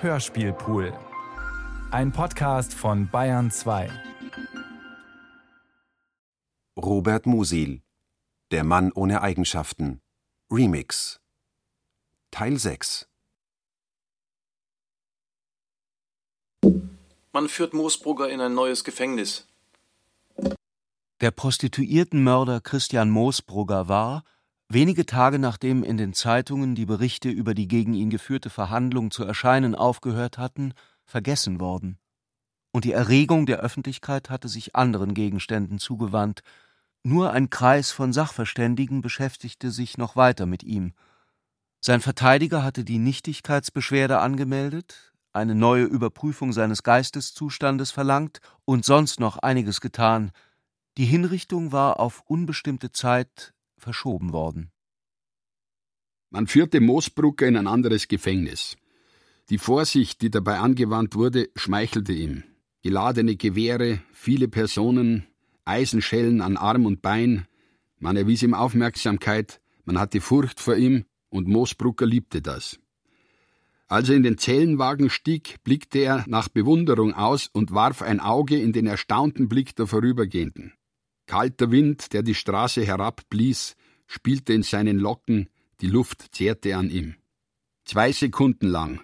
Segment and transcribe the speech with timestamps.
[0.00, 0.96] Hörspielpool.
[1.90, 3.90] Ein Podcast von Bayern 2.
[6.76, 7.82] Robert Musil
[8.52, 10.00] Der Mann ohne Eigenschaften
[10.52, 11.20] Remix
[12.30, 13.08] Teil 6
[17.32, 19.48] Man führt Moosbrugger in ein neues Gefängnis.
[21.20, 24.22] Der Prostituiertenmörder Christian Moosbrugger war,
[24.68, 29.24] wenige Tage nachdem in den Zeitungen die Berichte über die gegen ihn geführte Verhandlung zu
[29.24, 31.98] erscheinen aufgehört hatten, vergessen worden.
[32.70, 36.42] Und die Erregung der Öffentlichkeit hatte sich anderen Gegenständen zugewandt.
[37.02, 40.92] Nur ein Kreis von Sachverständigen beschäftigte sich noch weiter mit ihm.
[41.80, 49.38] Sein Verteidiger hatte die Nichtigkeitsbeschwerde angemeldet, eine neue Überprüfung seines Geisteszustandes verlangt und sonst noch
[49.38, 50.32] einiges getan.
[50.98, 54.70] Die Hinrichtung war auf unbestimmte Zeit verschoben worden.
[56.30, 58.76] Man führte Moosbrucker in ein anderes Gefängnis.
[59.48, 62.44] Die Vorsicht, die dabei angewandt wurde, schmeichelte ihm.
[62.82, 65.26] Geladene Gewehre, viele Personen,
[65.64, 67.46] Eisenschellen an Arm und Bein.
[67.98, 72.78] Man erwies ihm Aufmerksamkeit, man hatte Furcht vor ihm, und Moosbrucker liebte das.
[73.86, 78.60] Als er in den Zellenwagen stieg, blickte er nach Bewunderung aus und warf ein Auge
[78.60, 80.74] in den erstaunten Blick der Vorübergehenden.
[81.28, 83.76] Kalter Wind, der die Straße herabblies,
[84.06, 85.50] spielte in seinen Locken,
[85.82, 87.16] die Luft zehrte an ihm.
[87.84, 89.02] Zwei Sekunden lang.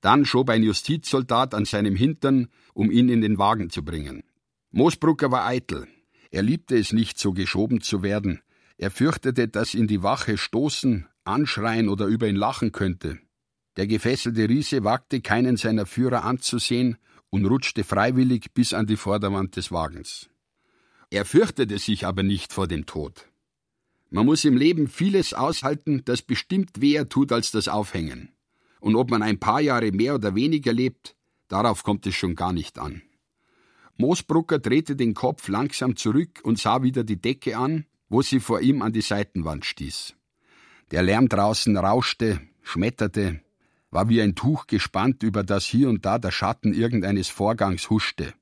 [0.00, 4.22] Dann schob ein Justizsoldat an seinem Hintern, um ihn in den Wagen zu bringen.
[4.70, 5.88] Moosbrucker war eitel.
[6.30, 8.42] Er liebte es nicht, so geschoben zu werden.
[8.78, 13.18] Er fürchtete, dass ihn die Wache stoßen, anschreien oder über ihn lachen könnte.
[13.76, 16.96] Der gefesselte Riese wagte keinen seiner Führer anzusehen
[17.30, 20.30] und rutschte freiwillig bis an die Vorderwand des Wagens.
[21.16, 23.30] Er fürchtete sich aber nicht vor dem Tod.
[24.10, 28.34] Man muss im Leben vieles aushalten, das bestimmt weher tut als das Aufhängen.
[28.80, 31.16] Und ob man ein paar Jahre mehr oder weniger lebt,
[31.48, 33.00] darauf kommt es schon gar nicht an.
[33.96, 38.60] Moosbrucker drehte den Kopf langsam zurück und sah wieder die Decke an, wo sie vor
[38.60, 40.14] ihm an die Seitenwand stieß.
[40.90, 43.40] Der Lärm draußen rauschte, schmetterte,
[43.90, 48.34] war wie ein Tuch gespannt, über das hier und da der Schatten irgendeines Vorgangs huschte.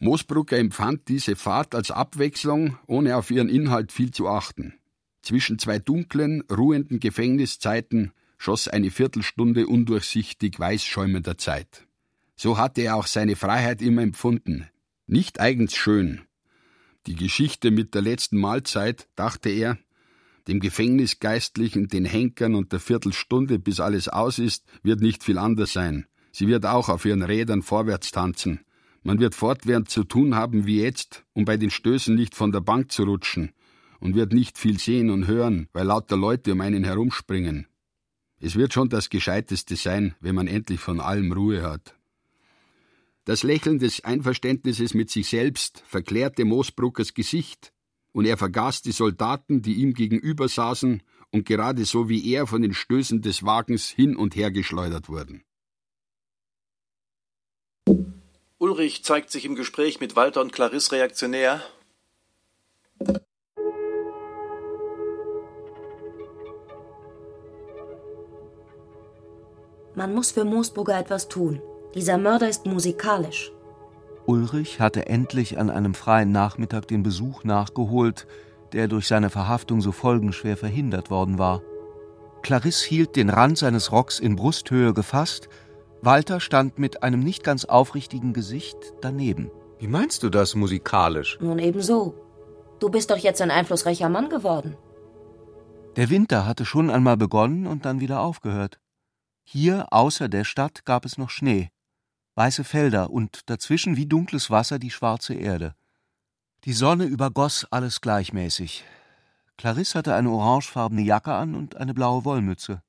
[0.00, 4.74] Moosbrucker empfand diese Fahrt als Abwechslung, ohne auf ihren Inhalt viel zu achten.
[5.22, 11.86] Zwischen zwei dunklen, ruhenden Gefängniszeiten schoss eine Viertelstunde undurchsichtig weißschäumender Zeit.
[12.36, 14.68] So hatte er auch seine Freiheit immer empfunden.
[15.06, 16.20] Nicht eigens schön.
[17.06, 19.78] Die Geschichte mit der letzten Mahlzeit, dachte er,
[20.46, 25.72] dem Gefängnisgeistlichen, den Henkern und der Viertelstunde, bis alles aus ist, wird nicht viel anders
[25.72, 26.06] sein.
[26.30, 28.60] Sie wird auch auf ihren Rädern vorwärts tanzen.
[29.02, 32.60] Man wird fortwährend zu tun haben wie jetzt, um bei den Stößen nicht von der
[32.60, 33.52] Bank zu rutschen,
[34.00, 37.66] und wird nicht viel sehen und hören, weil lauter Leute um einen herumspringen.
[38.40, 41.94] Es wird schon das Gescheiteste sein, wenn man endlich von allem Ruhe hat.
[43.24, 47.72] Das Lächeln des Einverständnisses mit sich selbst verklärte Moosbruckers Gesicht,
[48.12, 52.62] und er vergaß die Soldaten, die ihm gegenüber saßen und gerade so wie er von
[52.62, 55.42] den Stößen des Wagens hin und her geschleudert wurden.
[58.60, 61.62] Ulrich zeigt sich im Gespräch mit Walter und Clarisse reaktionär.
[69.94, 71.62] Man muss für Moosburger etwas tun.
[71.94, 73.52] Dieser Mörder ist musikalisch.
[74.26, 78.26] Ulrich hatte endlich an einem freien Nachmittag den Besuch nachgeholt,
[78.72, 81.62] der durch seine Verhaftung so folgenschwer verhindert worden war.
[82.42, 85.48] Clarisse hielt den Rand seines Rocks in Brusthöhe gefasst,
[86.02, 89.50] Walter stand mit einem nicht ganz aufrichtigen Gesicht daneben.
[89.78, 91.38] Wie meinst du das musikalisch?
[91.40, 92.14] Nun ebenso.
[92.80, 94.76] Du bist doch jetzt ein einflussreicher Mann geworden.
[95.96, 98.78] Der Winter hatte schon einmal begonnen und dann wieder aufgehört.
[99.44, 101.70] Hier außer der Stadt gab es noch Schnee
[102.38, 105.74] weiße Felder und dazwischen wie dunkles Wasser die schwarze Erde.
[106.64, 108.84] Die Sonne übergoss alles gleichmäßig.
[109.56, 112.80] Clarisse hatte eine orangefarbene Jacke an und eine blaue Wollmütze.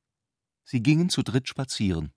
[0.63, 2.13] Sie gingen zu dritt spazieren.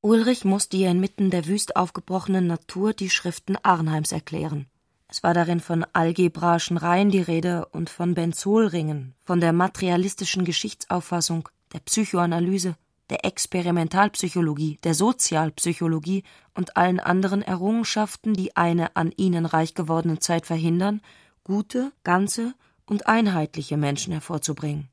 [0.00, 4.66] Ulrich musste ihr inmitten der wüst aufgebrochenen Natur die Schriften Arnheims erklären.
[5.08, 11.48] Es war darin von algebraischen Reihen die Rede und von Benzolringen, von der materialistischen Geschichtsauffassung,
[11.72, 12.76] der Psychoanalyse,
[13.10, 16.22] der Experimentalpsychologie, der Sozialpsychologie
[16.54, 21.00] und allen anderen Errungenschaften, die eine an ihnen reich gewordene Zeit verhindern,
[21.42, 22.54] gute, ganze
[22.86, 24.90] und einheitliche Menschen hervorzubringen.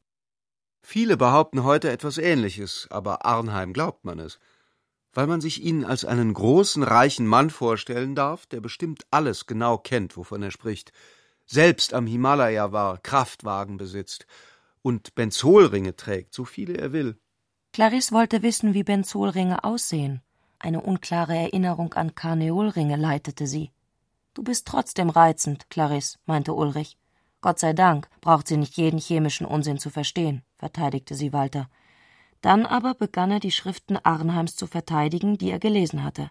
[0.82, 4.40] Viele behaupten heute etwas Ähnliches, aber Arnheim glaubt man es,
[5.16, 9.78] weil man sich ihn als einen großen, reichen Mann vorstellen darf, der bestimmt alles genau
[9.78, 10.92] kennt, wovon er spricht,
[11.46, 14.28] selbst am Himalaya war, Kraftwagen besitzt
[14.82, 17.18] und Benzolringe trägt, so viele er will.
[17.72, 20.22] Clarisse wollte wissen, wie Benzolringe aussehen.
[20.60, 23.72] Eine unklare Erinnerung an Karneolringe leitete sie.
[24.34, 26.98] Du bist trotzdem reizend, Clarisse, meinte Ulrich.
[27.42, 31.70] Gott sei Dank braucht sie nicht jeden chemischen Unsinn zu verstehen, verteidigte sie Walter.
[32.46, 36.30] Dann aber begann er die Schriften Arnheims zu verteidigen, die er gelesen hatte.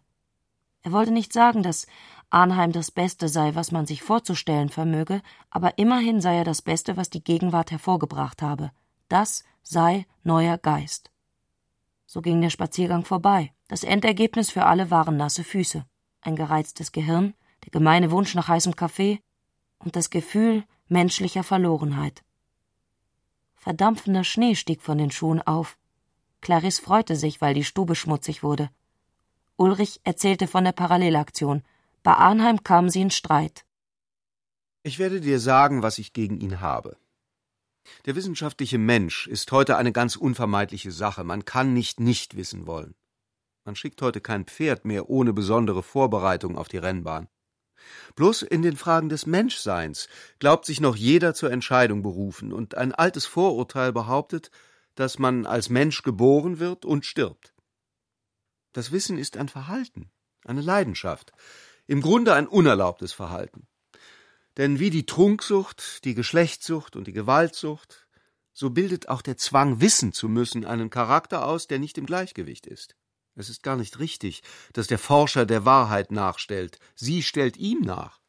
[0.82, 1.88] Er wollte nicht sagen, dass
[2.30, 6.96] Arnheim das Beste sei, was man sich vorzustellen vermöge, aber immerhin sei er das Beste,
[6.96, 8.70] was die Gegenwart hervorgebracht habe.
[9.08, 11.10] Das sei neuer Geist.
[12.06, 13.52] So ging der Spaziergang vorbei.
[13.66, 15.84] Das Endergebnis für alle waren nasse Füße,
[16.20, 17.34] ein gereiztes Gehirn,
[17.64, 19.18] der gemeine Wunsch nach heißem Kaffee
[19.80, 22.22] und das Gefühl menschlicher Verlorenheit.
[23.56, 25.76] Verdampfender Schnee stieg von den Schuhen auf.
[26.44, 28.70] Clarisse freute sich, weil die Stube schmutzig wurde.
[29.56, 31.62] Ulrich erzählte von der Parallelaktion.
[32.02, 33.64] Bei Arnheim kamen sie in Streit.
[34.82, 36.98] Ich werde dir sagen, was ich gegen ihn habe.
[38.04, 41.24] Der wissenschaftliche Mensch ist heute eine ganz unvermeidliche Sache.
[41.24, 42.94] Man kann nicht nicht wissen wollen.
[43.64, 47.28] Man schickt heute kein Pferd mehr ohne besondere Vorbereitung auf die Rennbahn.
[48.16, 50.08] Bloß in den Fragen des Menschseins
[50.38, 54.50] glaubt sich noch jeder zur Entscheidung berufen, und ein altes Vorurteil behauptet,
[54.94, 57.54] dass man als Mensch geboren wird und stirbt.
[58.72, 60.10] Das Wissen ist ein Verhalten,
[60.44, 61.32] eine Leidenschaft,
[61.86, 63.66] im Grunde ein unerlaubtes Verhalten.
[64.56, 68.06] Denn wie die Trunksucht, die Geschlechtssucht und die Gewaltsucht,
[68.52, 72.66] so bildet auch der Zwang, wissen zu müssen, einen Charakter aus, der nicht im Gleichgewicht
[72.66, 72.96] ist.
[73.34, 74.42] Es ist gar nicht richtig,
[74.72, 76.78] dass der Forscher der Wahrheit nachstellt.
[76.94, 78.20] Sie stellt ihm nach.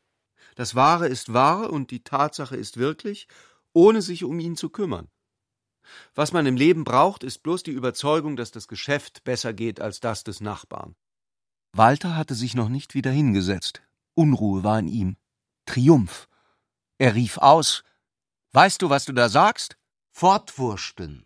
[0.55, 3.27] Das Wahre ist wahr und die Tatsache ist wirklich,
[3.73, 5.09] ohne sich um ihn zu kümmern.
[6.13, 9.99] Was man im Leben braucht, ist bloß die Überzeugung, dass das Geschäft besser geht als
[9.99, 10.95] das des Nachbarn.
[11.73, 13.81] Walter hatte sich noch nicht wieder hingesetzt.
[14.13, 15.17] Unruhe war in ihm.
[15.65, 16.27] Triumph.
[16.97, 17.83] Er rief aus
[18.53, 19.77] Weißt du, was du da sagst?
[20.11, 21.25] Fortwursteln.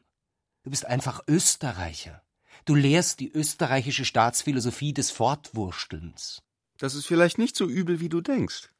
[0.63, 2.23] Du bist einfach Österreicher.
[2.65, 6.41] Du lehrst die österreichische Staatsphilosophie des Fortwurstelns.
[6.77, 8.71] Das ist vielleicht nicht so übel, wie du denkst.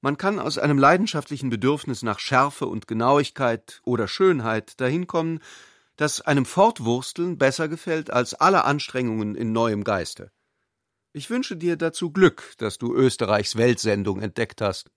[0.00, 5.40] Man kann aus einem leidenschaftlichen Bedürfnis nach Schärfe und Genauigkeit oder Schönheit dahin kommen,
[5.96, 10.32] dass einem Fortwursteln besser gefällt als alle Anstrengungen in neuem Geiste.
[11.12, 14.90] Ich wünsche dir dazu Glück, dass du Österreichs Weltsendung entdeckt hast.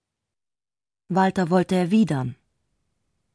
[1.08, 2.36] Walter wollte erwidern.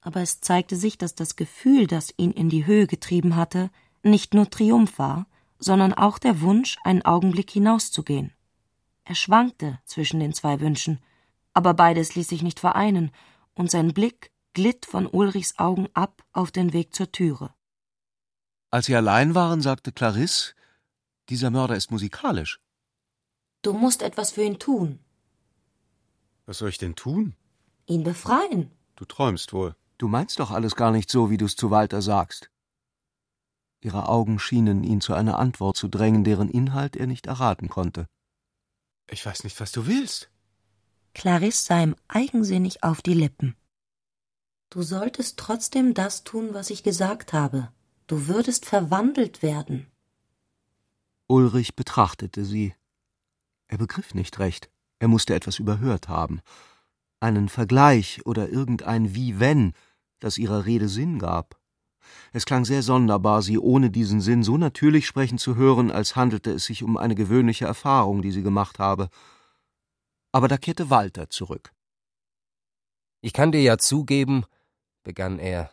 [0.01, 3.69] Aber es zeigte sich, dass das Gefühl, das ihn in die Höhe getrieben hatte,
[4.01, 5.27] nicht nur Triumph war,
[5.59, 8.31] sondern auch der Wunsch, einen Augenblick hinauszugehen.
[9.03, 10.99] Er schwankte zwischen den zwei Wünschen,
[11.53, 13.11] aber beides ließ sich nicht vereinen,
[13.53, 17.53] und sein Blick glitt von Ulrichs Augen ab auf den Weg zur Türe.
[18.71, 20.53] Als sie allein waren, sagte Clarisse,
[21.29, 22.59] dieser Mörder ist musikalisch.
[23.61, 24.99] Du musst etwas für ihn tun.
[26.45, 27.35] Was soll ich denn tun?
[27.85, 28.71] Ihn befreien.
[28.95, 29.75] Du träumst wohl.
[29.97, 32.49] Du meinst doch alles gar nicht so, wie du's zu Walter sagst.
[33.81, 38.07] Ihre Augen schienen ihn zu einer Antwort zu drängen, deren Inhalt er nicht erraten konnte.
[39.09, 40.29] Ich weiß nicht, was du willst.
[41.13, 43.55] Clarisse sah ihm eigensinnig auf die Lippen.
[44.69, 47.69] Du solltest trotzdem das tun, was ich gesagt habe.
[48.07, 49.87] Du würdest verwandelt werden.
[51.27, 52.73] Ulrich betrachtete sie.
[53.67, 54.69] Er begriff nicht recht.
[54.99, 56.41] Er musste etwas überhört haben.
[57.19, 59.73] Einen Vergleich oder irgendein Wie wenn,
[60.19, 61.59] das ihrer Rede Sinn gab.
[62.31, 66.51] Es klang sehr sonderbar, sie ohne diesen Sinn so natürlich sprechen zu hören, als handelte
[66.51, 69.09] es sich um eine gewöhnliche Erfahrung, die sie gemacht habe.
[70.31, 71.73] Aber da kehrte Walter zurück.
[73.21, 74.45] Ich kann dir ja zugeben,
[75.03, 75.71] begann er.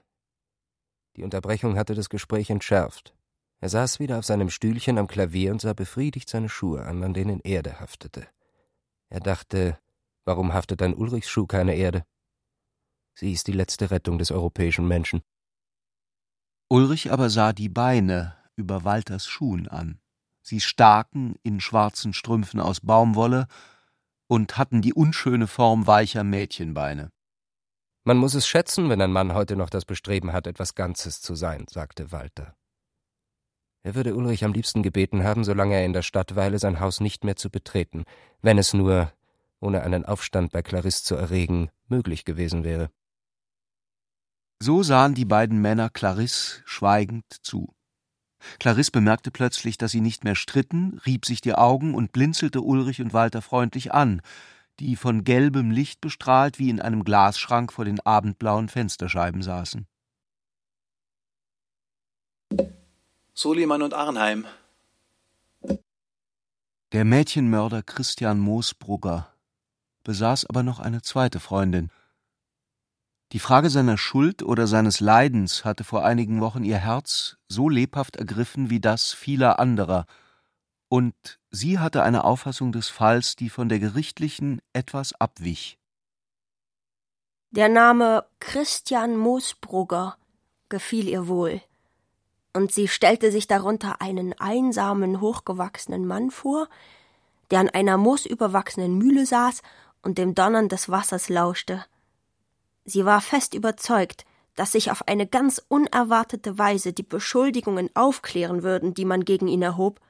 [1.16, 3.14] Die Unterbrechung hatte das Gespräch entschärft.
[3.60, 7.14] Er saß wieder auf seinem Stühlchen am Klavier und sah befriedigt seine Schuhe an, an
[7.14, 8.28] denen Erde haftete.
[9.08, 9.78] Er dachte,
[10.24, 12.04] warum haftet an Ulrichs Schuh keine Erde?
[13.14, 15.22] Sie ist die letzte Rettung des europäischen Menschen.
[16.68, 20.00] Ulrich aber sah die Beine über Walters Schuhen an.
[20.42, 23.46] Sie staken in schwarzen Strümpfen aus Baumwolle
[24.28, 27.10] und hatten die unschöne Form weicher Mädchenbeine.
[28.04, 31.34] Man muss es schätzen, wenn ein Mann heute noch das Bestreben hat, etwas Ganzes zu
[31.34, 32.54] sein, sagte Walter.
[33.82, 36.98] Er würde Ulrich am liebsten gebeten haben, solange er in der Stadt weile, sein Haus
[36.98, 38.04] nicht mehr zu betreten,
[38.42, 39.12] wenn es nur,
[39.60, 42.90] ohne einen Aufstand bei Clarisse zu erregen, möglich gewesen wäre.
[44.60, 47.75] So sahen die beiden Männer Clarisse schweigend zu.
[48.58, 53.00] Clarisse bemerkte plötzlich, dass sie nicht mehr stritten, rieb sich die Augen und blinzelte Ulrich
[53.00, 54.22] und Walter freundlich an,
[54.80, 59.86] die von gelbem Licht bestrahlt wie in einem Glasschrank vor den abendblauen Fensterscheiben saßen.
[63.34, 64.46] Soliman und Arnheim.
[66.92, 69.32] Der Mädchenmörder Christian Moosbrugger
[70.04, 71.90] besaß aber noch eine zweite Freundin.
[73.32, 78.16] Die Frage seiner Schuld oder seines Leidens hatte vor einigen Wochen ihr Herz so lebhaft
[78.16, 80.06] ergriffen wie das vieler anderer,
[80.88, 81.14] und
[81.50, 85.78] sie hatte eine Auffassung des Falls, die von der gerichtlichen etwas abwich.
[87.50, 90.16] Der Name Christian Moosbrugger
[90.68, 91.60] gefiel ihr wohl,
[92.52, 96.68] und sie stellte sich darunter einen einsamen, hochgewachsenen Mann vor,
[97.50, 99.62] der an einer moosüberwachsenen Mühle saß
[100.02, 101.84] und dem Donnern des Wassers lauschte.
[102.86, 104.24] Sie war fest überzeugt,
[104.54, 109.60] dass sich auf eine ganz unerwartete Weise die Beschuldigungen aufklären würden, die man gegen ihn
[109.60, 110.00] erhob.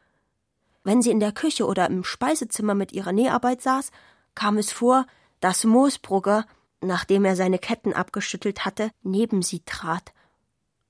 [0.84, 3.90] Wenn sie in der Küche oder im Speisezimmer mit ihrer Näharbeit saß,
[4.34, 5.06] kam es vor,
[5.40, 6.46] dass Moosbrugger,
[6.80, 10.12] nachdem er seine Ketten abgeschüttelt hatte, neben sie trat.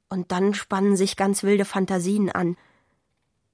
[0.09, 2.57] Und dann spannen sich ganz wilde Fantasien an.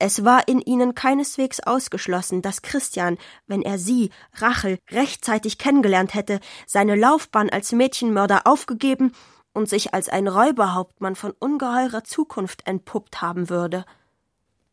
[0.05, 6.41] Es war in ihnen keineswegs ausgeschlossen, dass Christian, wenn er sie, Rachel, rechtzeitig kennengelernt hätte,
[6.67, 9.13] seine Laufbahn als Mädchenmörder aufgegeben
[9.53, 13.85] und sich als ein Räuberhauptmann von ungeheurer Zukunft entpuppt haben würde.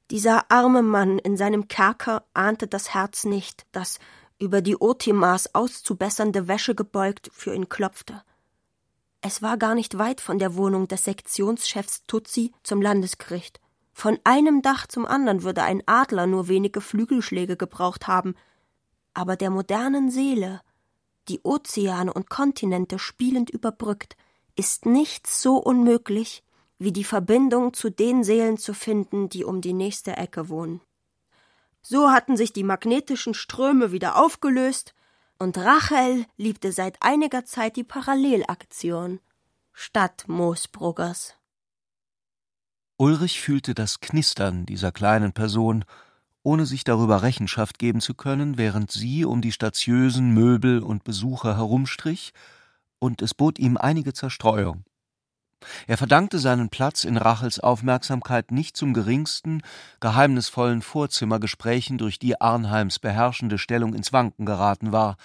[0.09, 3.99] Dieser arme Mann in seinem Kerker ahnte das Herz nicht, das,
[4.39, 8.23] über die Otimas auszubessernde Wäsche gebeugt, für ihn klopfte.
[9.21, 13.59] Es war gar nicht weit von der Wohnung des Sektionschefs Tutsi zum Landesgericht.
[13.99, 18.35] Von einem Dach zum anderen würde ein Adler nur wenige Flügelschläge gebraucht haben,
[19.13, 20.61] aber der modernen Seele,
[21.27, 24.15] die Ozeane und Kontinente spielend überbrückt,
[24.55, 26.45] ist nichts so unmöglich,
[26.77, 30.79] wie die Verbindung zu den Seelen zu finden, die um die nächste Ecke wohnen.
[31.81, 34.93] So hatten sich die magnetischen Ströme wieder aufgelöst,
[35.39, 39.19] und Rachel liebte seit einiger Zeit die Parallelaktion
[39.73, 41.38] statt Moosbruggers.
[43.01, 45.85] Ulrich fühlte das Knistern dieser kleinen Person,
[46.43, 51.55] ohne sich darüber Rechenschaft geben zu können, während sie um die statiösen Möbel und Besucher
[51.55, 52.33] herumstrich,
[52.99, 54.83] und es bot ihm einige Zerstreuung.
[55.87, 59.61] Er verdankte seinen Platz in Rachels Aufmerksamkeit nicht zum geringsten
[60.01, 65.15] geheimnisvollen Vorzimmergesprächen, durch die Arnheims beherrschende Stellung ins Wanken geraten war,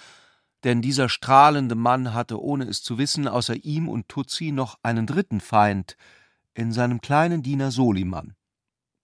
[0.63, 5.07] denn dieser strahlende Mann hatte, ohne es zu wissen, außer ihm und Tutsi noch einen
[5.07, 5.97] dritten Feind,
[6.55, 8.33] in seinem kleinen Diener Soliman.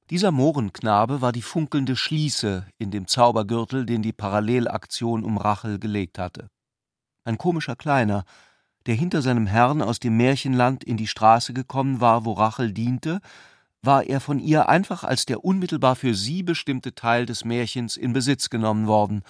[0.09, 6.17] Dieser Mohrenknabe war die funkelnde Schließe in dem Zaubergürtel, den die Parallelaktion um Rachel gelegt
[6.17, 6.49] hatte.
[7.23, 8.25] Ein komischer Kleiner,
[8.87, 13.21] der hinter seinem Herrn aus dem Märchenland in die Straße gekommen war, wo Rachel diente,
[13.83, 18.13] war er von ihr einfach als der unmittelbar für sie bestimmte Teil des Märchens in
[18.13, 19.23] Besitz genommen worden.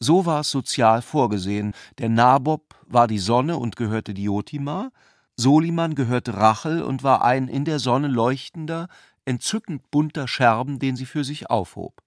[0.00, 1.72] So war es sozial vorgesehen.
[1.98, 4.90] Der Nabob war die Sonne und gehörte Diotima,
[5.36, 8.88] Soliman gehörte Rachel und war ein in der Sonne leuchtender,
[9.24, 12.02] entzückend bunter Scherben, den sie für sich aufhob.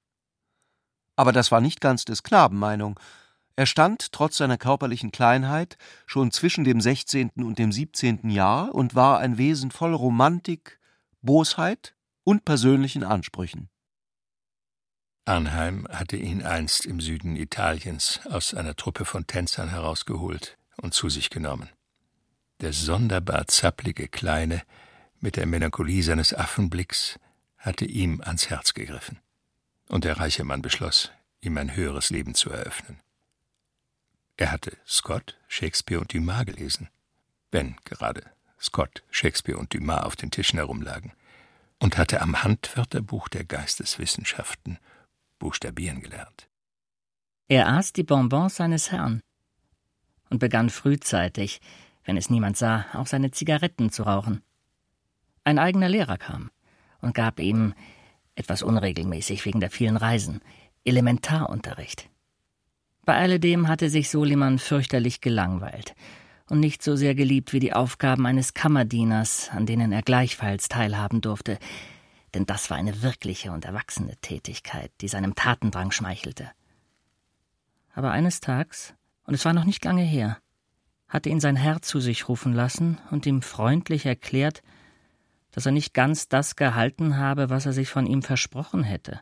[1.16, 3.00] Aber das war nicht ganz des Knaben Meinung.
[3.56, 8.94] Er stand, trotz seiner körperlichen Kleinheit, schon zwischen dem sechzehnten und dem siebzehnten Jahr und
[8.94, 10.80] war ein Wesen voll Romantik,
[11.22, 13.70] Bosheit und persönlichen Ansprüchen.
[15.26, 21.10] Arnheim hatte ihn einst im Süden Italiens aus einer Truppe von Tänzern herausgeholt und zu
[21.10, 21.70] sich genommen.
[22.62, 24.64] Der sonderbar zapplige Kleine
[25.20, 27.20] mit der Melancholie seines Affenblicks
[27.58, 29.20] hatte ihm ans Herz gegriffen.
[29.90, 31.12] Und der reiche Mann beschloss,
[31.42, 33.00] ihm ein höheres Leben zu eröffnen.
[34.38, 36.90] Er hatte Scott, Shakespeare und Dumas gelesen,
[37.52, 38.24] wenn gerade
[38.60, 41.14] Scott, Shakespeare und Dumas auf den Tischen herumlagen,
[41.80, 44.80] und hatte am Handwörterbuch der Geisteswissenschaften
[45.38, 46.48] buchstabieren gelernt.
[47.48, 49.22] Er aß die Bonbons seines Herrn
[50.30, 51.62] und begann frühzeitig,
[52.08, 54.42] wenn es niemand sah, auch seine Zigaretten zu rauchen.
[55.44, 56.50] Ein eigener Lehrer kam
[57.02, 57.76] und gab ihm,
[58.34, 60.42] etwas unregelmäßig wegen der vielen Reisen,
[60.86, 62.10] Elementarunterricht.
[63.06, 65.96] Bei alledem hatte sich Soliman fürchterlich gelangweilt
[66.50, 71.20] und nicht so sehr geliebt wie die Aufgaben eines Kammerdieners, an denen er gleichfalls teilhaben
[71.20, 71.60] durfte,
[72.34, 76.52] denn das war eine wirkliche und erwachsene Tätigkeit, die seinem Tatendrang schmeichelte.
[77.94, 78.94] Aber eines Tags,
[79.26, 80.38] und es war noch nicht lange her,
[81.08, 84.62] hatte ihn sein Herr zu sich rufen lassen und ihm freundlich erklärt,
[85.52, 89.22] dass er nicht ganz das gehalten habe, was er sich von ihm versprochen hätte,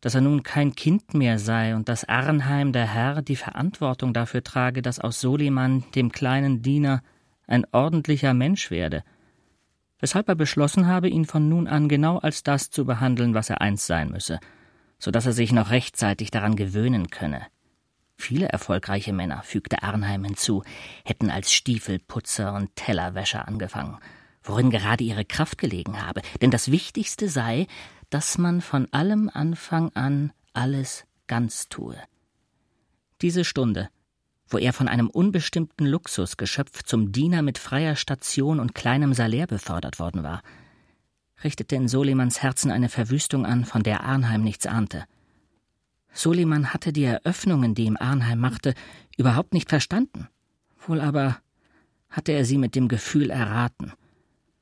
[0.00, 4.42] dass er nun kein Kind mehr sei und dass Arnheim der Herr die Verantwortung dafür
[4.42, 7.02] trage, dass aus Soliman, dem kleinen Diener,
[7.46, 9.04] ein ordentlicher Mensch werde,
[10.00, 13.60] weshalb er beschlossen habe, ihn von nun an genau als das zu behandeln, was er
[13.60, 14.40] einst sein müsse,
[14.98, 17.46] so dass er sich noch rechtzeitig daran gewöhnen könne.
[18.24, 20.64] Viele erfolgreiche Männer, fügte Arnheim hinzu,
[21.04, 23.98] hätten als Stiefelputzer und Tellerwäscher angefangen,
[24.42, 27.66] worin gerade ihre Kraft gelegen habe, denn das Wichtigste sei,
[28.08, 31.98] dass man von allem Anfang an alles ganz tue.
[33.20, 33.90] Diese Stunde,
[34.48, 39.98] wo er von einem unbestimmten Luxusgeschöpf zum Diener mit freier Station und kleinem Salär befördert
[39.98, 40.40] worden war,
[41.44, 45.04] richtete in Solimans Herzen eine Verwüstung an, von der Arnheim nichts ahnte.
[46.14, 48.74] Soliman hatte die Eröffnungen, die ihm Arnheim machte,
[49.18, 50.28] überhaupt nicht verstanden.
[50.86, 51.38] Wohl aber
[52.08, 53.92] hatte er sie mit dem Gefühl erraten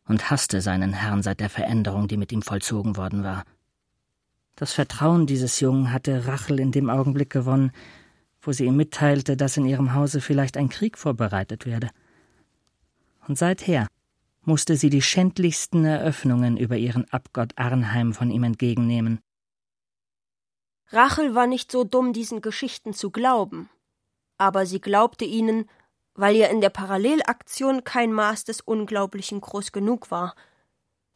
[0.07, 3.45] und hasste seinen Herrn seit der Veränderung, die mit ihm vollzogen worden war.
[4.57, 7.73] Das Vertrauen dieses Jungen hatte Rachel in dem Augenblick gewonnen,
[8.41, 11.91] wo sie ihm mitteilte, dass in ihrem Hause vielleicht ein Krieg vorbereitet werde.
[13.29, 13.87] Und seither
[14.45, 19.21] musste sie die schändlichsten Eröffnungen über ihren Abgott Arnheim von ihm entgegennehmen.
[20.93, 23.71] Rachel war nicht so dumm, diesen Geschichten zu glauben,
[24.37, 25.69] aber sie glaubte ihnen,
[26.15, 30.35] weil ihr in der Parallelaktion kein Maß des Unglaublichen groß genug war.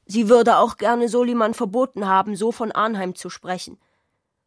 [0.07, 3.79] Sie würde auch gerne Soliman verboten haben, so von Arnheim zu sprechen.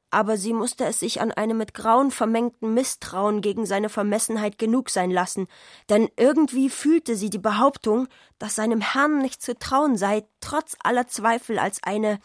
[0.09, 4.89] Aber sie musste es sich an einem mit Grauen vermengten Misstrauen gegen seine Vermessenheit genug
[4.89, 5.47] sein lassen,
[5.89, 8.07] denn irgendwie fühlte sie die Behauptung,
[8.39, 12.19] dass seinem Herrn nicht zu trauen sei, trotz aller Zweifel als eine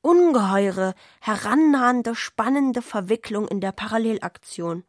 [0.00, 4.84] ungeheure, herannahende, spannende Verwicklung in der Parallelaktion.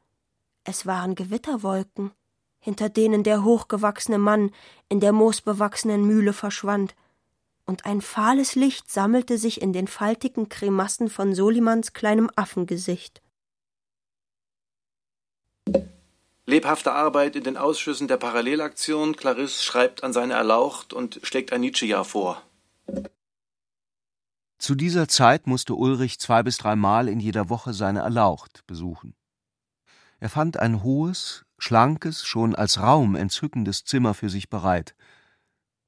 [0.64, 2.12] Es waren Gewitterwolken,
[2.60, 4.52] hinter denen der hochgewachsene Mann
[4.90, 6.96] in der moosbewachsenen Mühle verschwand,
[7.66, 13.22] und ein fahles Licht sammelte sich in den faltigen Kremassen von Solimans kleinem Affengesicht.
[16.46, 19.18] Lebhafte Arbeit in den Ausschüssen der Parallelaktion.
[19.18, 22.42] Clarisse schreibt an seine Erlaucht und steckt ein Nietzsche-Jahr vor.
[24.58, 29.16] Zu dieser Zeit musste Ulrich zwei bis dreimal in jeder Woche seine Erlaucht besuchen.
[30.20, 34.96] Er fand ein hohes, schlankes, schon als Raum entzückendes Zimmer für sich bereit–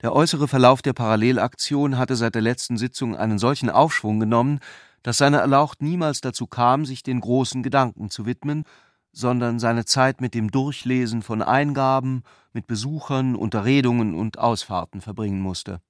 [0.02, 4.60] der äußere Verlauf der Parallelaktion hatte seit der letzten Sitzung einen solchen Aufschwung genommen,
[5.04, 8.64] dass seine Erlaucht niemals dazu kam, sich den großen Gedanken zu widmen,
[9.12, 12.24] sondern seine Zeit mit dem Durchlesen von Eingaben,
[12.54, 15.82] mit Besuchern, Unterredungen und Ausfahrten verbringen musste.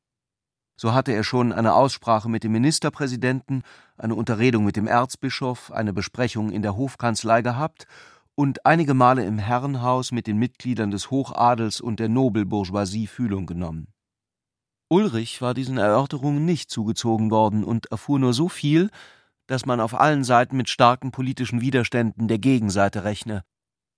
[0.80, 3.64] So hatte er schon eine Aussprache mit dem Ministerpräsidenten,
[3.98, 7.86] eine Unterredung mit dem Erzbischof, eine Besprechung in der Hofkanzlei gehabt
[8.34, 13.90] und einige Male im Herrenhaus mit den Mitgliedern des Hochadels und der Nobelbourgeoisie Fühlung genommen.
[14.88, 18.90] Ulrich war diesen Erörterungen nicht zugezogen worden und erfuhr nur so viel,
[19.48, 23.44] dass man auf allen Seiten mit starken politischen Widerständen der Gegenseite rechne,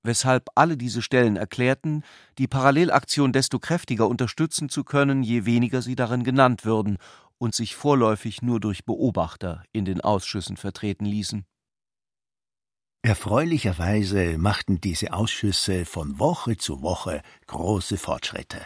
[0.03, 2.03] weshalb alle diese Stellen erklärten,
[2.37, 6.97] die Parallelaktion desto kräftiger unterstützen zu können, je weniger sie darin genannt würden
[7.37, 11.45] und sich vorläufig nur durch Beobachter in den Ausschüssen vertreten ließen.
[13.03, 18.61] Erfreulicherweise machten diese Ausschüsse von Woche zu Woche große Fortschritte.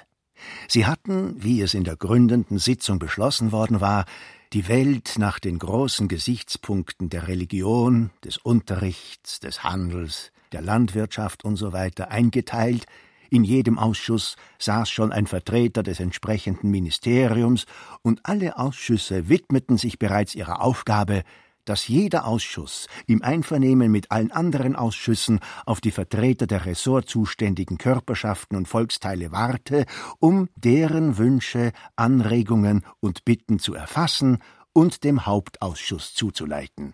[0.67, 4.03] Sie hatten, wie es in der gründenden Sitzung beschlossen worden war,
[4.51, 11.89] die Welt nach den großen Gesichtspunkten der Religion, des Unterrichts, des Handels, der Landwirtschaft usw.
[11.97, 12.85] So eingeteilt,
[13.29, 17.65] in jedem Ausschuss saß schon ein Vertreter des entsprechenden Ministeriums,
[18.01, 21.23] und alle Ausschüsse widmeten sich bereits ihrer Aufgabe,
[21.65, 28.55] dass jeder Ausschuss im Einvernehmen mit allen anderen Ausschüssen auf die Vertreter der ressortzuständigen Körperschaften
[28.55, 29.85] und Volksteile warte,
[30.19, 34.37] um deren Wünsche, Anregungen und Bitten zu erfassen
[34.73, 36.93] und dem Hauptausschuss zuzuleiten.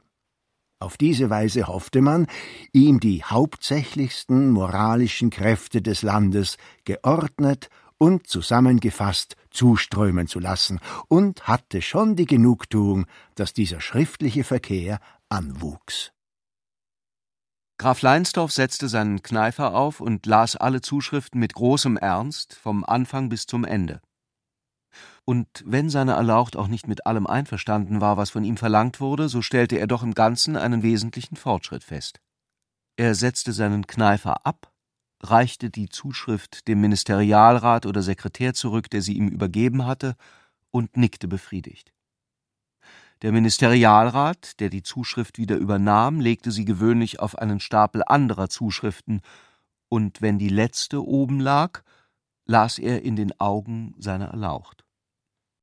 [0.81, 2.25] Auf diese Weise hoffte man,
[2.73, 11.83] ihm die hauptsächlichsten moralischen Kräfte des Landes geordnet und zusammengefasst zuströmen zu lassen und hatte
[11.83, 16.13] schon die Genugtuung, dass dieser schriftliche Verkehr anwuchs.
[17.77, 23.29] Graf Leinsdorf setzte seinen Kneifer auf und las alle Zuschriften mit großem Ernst vom Anfang
[23.29, 24.01] bis zum Ende.
[25.31, 29.29] Und wenn seine Erlaucht auch nicht mit allem einverstanden war, was von ihm verlangt wurde,
[29.29, 32.19] so stellte er doch im Ganzen einen wesentlichen Fortschritt fest.
[32.97, 34.71] Er setzte seinen Kneifer ab
[35.23, 40.15] reichte die Zuschrift dem Ministerialrat oder Sekretär zurück, der sie ihm übergeben hatte,
[40.71, 41.93] und nickte befriedigt.
[43.21, 49.21] Der Ministerialrat, der die Zuschrift wieder übernahm, legte sie gewöhnlich auf einen Stapel anderer Zuschriften,
[49.89, 51.83] und wenn die letzte oben lag,
[52.45, 54.85] las er in den Augen seiner Erlaucht.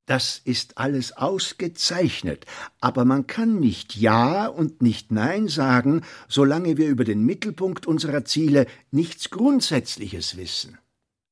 [0.09, 2.47] Das ist alles ausgezeichnet,
[2.81, 8.25] aber man kann nicht Ja und nicht Nein sagen, solange wir über den Mittelpunkt unserer
[8.25, 10.79] Ziele nichts Grundsätzliches wissen.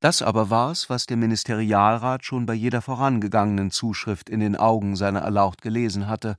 [0.01, 5.21] Das aber war's, was der Ministerialrat schon bei jeder vorangegangenen Zuschrift in den Augen seiner
[5.21, 6.37] Erlaucht gelesen hatte,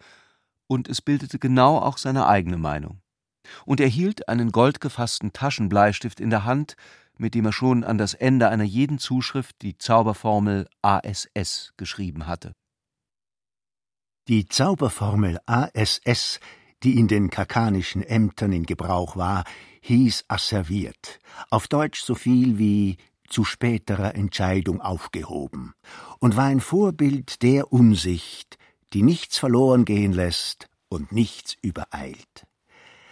[0.68, 3.02] und es bildete genau auch seine eigene Meinung.
[3.66, 6.76] Und er hielt einen goldgefassten Taschenbleistift in der Hand,
[7.20, 12.54] mit dem er schon an das Ende einer jeden Zuschrift die Zauberformel ASS geschrieben hatte.
[14.28, 16.40] Die Zauberformel ASS
[16.84, 19.44] die in den kakanischen Ämtern in Gebrauch war,
[19.82, 25.74] hieß asserviert, auf Deutsch so viel wie zu späterer Entscheidung aufgehoben,
[26.20, 28.58] und war ein Vorbild der Umsicht,
[28.94, 32.46] die nichts verloren gehen lässt und nichts übereilt.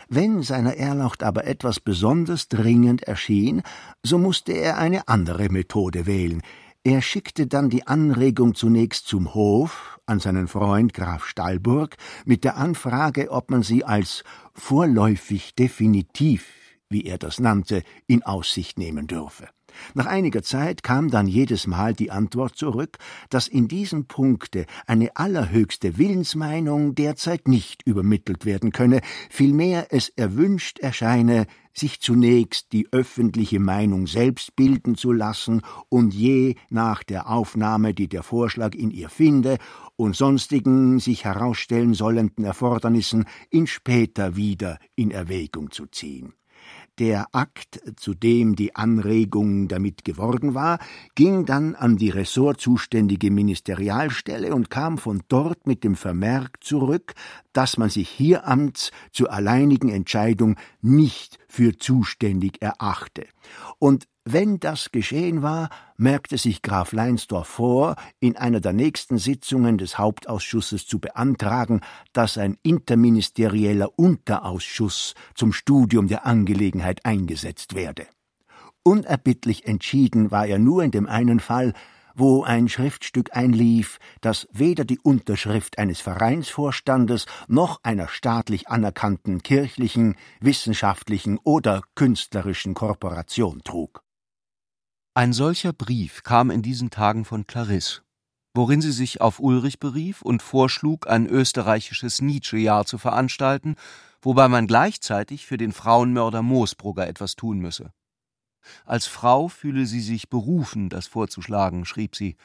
[0.07, 3.63] Wenn seiner Erlaucht aber etwas besonders dringend erschien,
[4.03, 6.41] so musste er eine andere Methode wählen.
[6.83, 12.57] Er schickte dann die Anregung zunächst zum Hof an seinen Freund Graf Stallburg mit der
[12.57, 16.45] Anfrage, ob man sie als vorläufig definitiv,
[16.89, 19.47] wie er das nannte, in Aussicht nehmen dürfe.
[19.93, 22.97] Nach einiger Zeit kam dann jedes Mal die Antwort zurück,
[23.29, 30.79] dass in diesem Punkte eine allerhöchste Willensmeinung derzeit nicht übermittelt werden könne, vielmehr es erwünscht
[30.79, 37.93] erscheine, sich zunächst die öffentliche Meinung selbst bilden zu lassen und je nach der Aufnahme,
[37.93, 39.57] die der Vorschlag in ihr finde,
[39.97, 46.33] und sonstigen sich herausstellen sollenden Erfordernissen in später wieder in Erwägung zu ziehen.
[46.97, 50.79] Der Akt, zu dem die Anregung damit geworden war,
[51.15, 57.13] ging dann an die ressortzuständige Ministerialstelle und kam von dort mit dem Vermerk zurück,
[57.51, 63.25] dass man sich hieramts zur alleinigen Entscheidung nicht für zuständig erachte.
[63.77, 69.77] Und wenn das geschehen war, merkte sich Graf Leinsdorf vor, in einer der nächsten Sitzungen
[69.77, 78.07] des Hauptausschusses zu beantragen, dass ein interministerieller Unterausschuss zum Studium der Angelegenheit eingesetzt werde.
[78.81, 81.73] Unerbittlich entschieden war er nur in dem einen Fall,
[82.15, 90.15] wo ein Schriftstück einlief, das weder die Unterschrift eines Vereinsvorstandes noch einer staatlich anerkannten kirchlichen,
[90.39, 94.04] wissenschaftlichen oder künstlerischen Korporation trug.
[95.17, 98.01] Ein solcher Brief kam in diesen Tagen von Clarisse,
[98.53, 103.77] worin sie sich auf Ulrich berief und vorschlug, ein österreichisches Nietzsche-Jahr zu veranstalten,
[104.21, 107.93] wobei man gleichzeitig für den Frauenmörder Moosbrugger etwas tun müsse.
[108.83, 112.35] Als Frau fühle sie sich berufen, das vorzuschlagen, schrieb sie,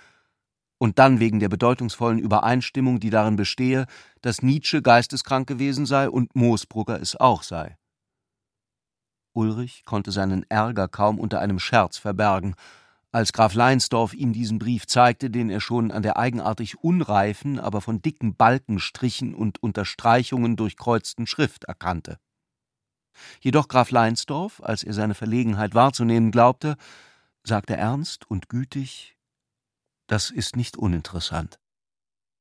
[0.78, 3.87] und dann wegen der bedeutungsvollen Übereinstimmung, die darin bestehe,
[4.22, 7.79] dass Nietzsche geisteskrank gewesen sei und Moosbrugger es auch sei.
[9.32, 12.54] Ulrich konnte seinen Ärger kaum unter einem Scherz verbergen,
[13.12, 17.80] als Graf Leinsdorf ihm diesen Brief zeigte, den er schon an der eigenartig unreifen, aber
[17.80, 22.18] von dicken Balkenstrichen und Unterstreichungen durchkreuzten Schrift erkannte.
[23.40, 26.76] Jedoch Graf Leinsdorf, als er seine Verlegenheit wahrzunehmen glaubte,
[27.42, 29.16] sagte ernst und gütig
[30.06, 31.58] Das ist nicht uninteressant.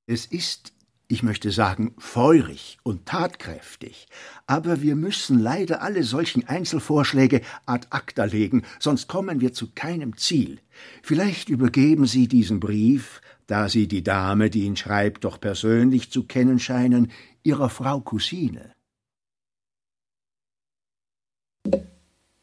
[0.05, 0.73] Es ist
[1.11, 4.07] ich möchte sagen, feurig und tatkräftig.
[4.45, 10.15] Aber wir müssen leider alle solchen Einzelvorschläge ad acta legen, sonst kommen wir zu keinem
[10.17, 10.59] Ziel.
[11.01, 16.25] Vielleicht übergeben Sie diesen Brief, da Sie die Dame, die ihn schreibt, doch persönlich zu
[16.25, 18.75] kennen scheinen, Ihrer Frau Cousine.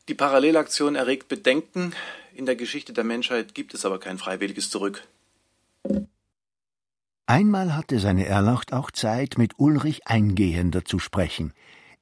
[0.08, 1.92] Die Parallelaktion erregt Bedenken.
[2.34, 5.06] In der Geschichte der Menschheit gibt es aber kein freiwilliges Zurück.
[7.28, 11.52] Einmal hatte seine Erlaucht auch Zeit, mit Ulrich eingehender zu sprechen.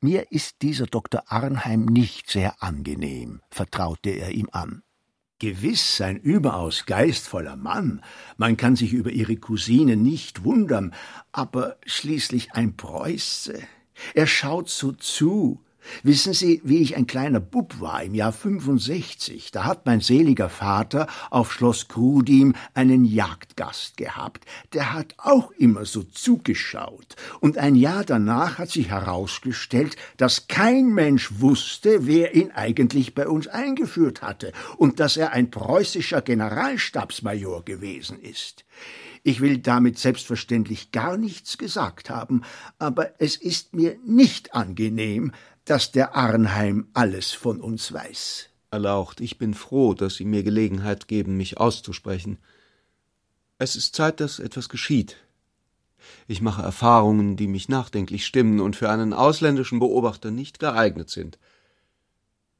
[0.02, 1.22] Mir ist dieser Dr.
[1.28, 4.82] Arnheim nicht sehr angenehm, vertraute er ihm an.
[5.38, 8.02] Gewiss ein überaus geistvoller Mann,
[8.36, 10.92] man kann sich über ihre Cousine nicht wundern,
[11.32, 13.58] aber schließlich ein Preuße.
[14.12, 15.63] Er schaut so zu,
[16.02, 20.48] Wissen Sie, wie ich ein kleiner Bub war im Jahr 65, da hat mein seliger
[20.48, 24.44] Vater auf Schloss Krudim einen Jagdgast gehabt.
[24.72, 27.16] Der hat auch immer so zugeschaut.
[27.40, 33.28] Und ein Jahr danach hat sich herausgestellt, dass kein Mensch wusste, wer ihn eigentlich bei
[33.28, 38.64] uns eingeführt hatte und dass er ein preußischer Generalstabsmajor gewesen ist.
[39.26, 42.42] Ich will damit selbstverständlich gar nichts gesagt haben,
[42.78, 45.32] aber es ist mir nicht angenehm,
[45.64, 48.50] dass der Arnheim alles von uns weiß.
[48.70, 52.38] Erlaucht, ich bin froh, dass Sie mir Gelegenheit geben, mich auszusprechen.
[53.58, 55.16] Es ist Zeit, dass etwas geschieht.
[56.26, 61.38] Ich mache Erfahrungen, die mich nachdenklich stimmen und für einen ausländischen Beobachter nicht geeignet sind.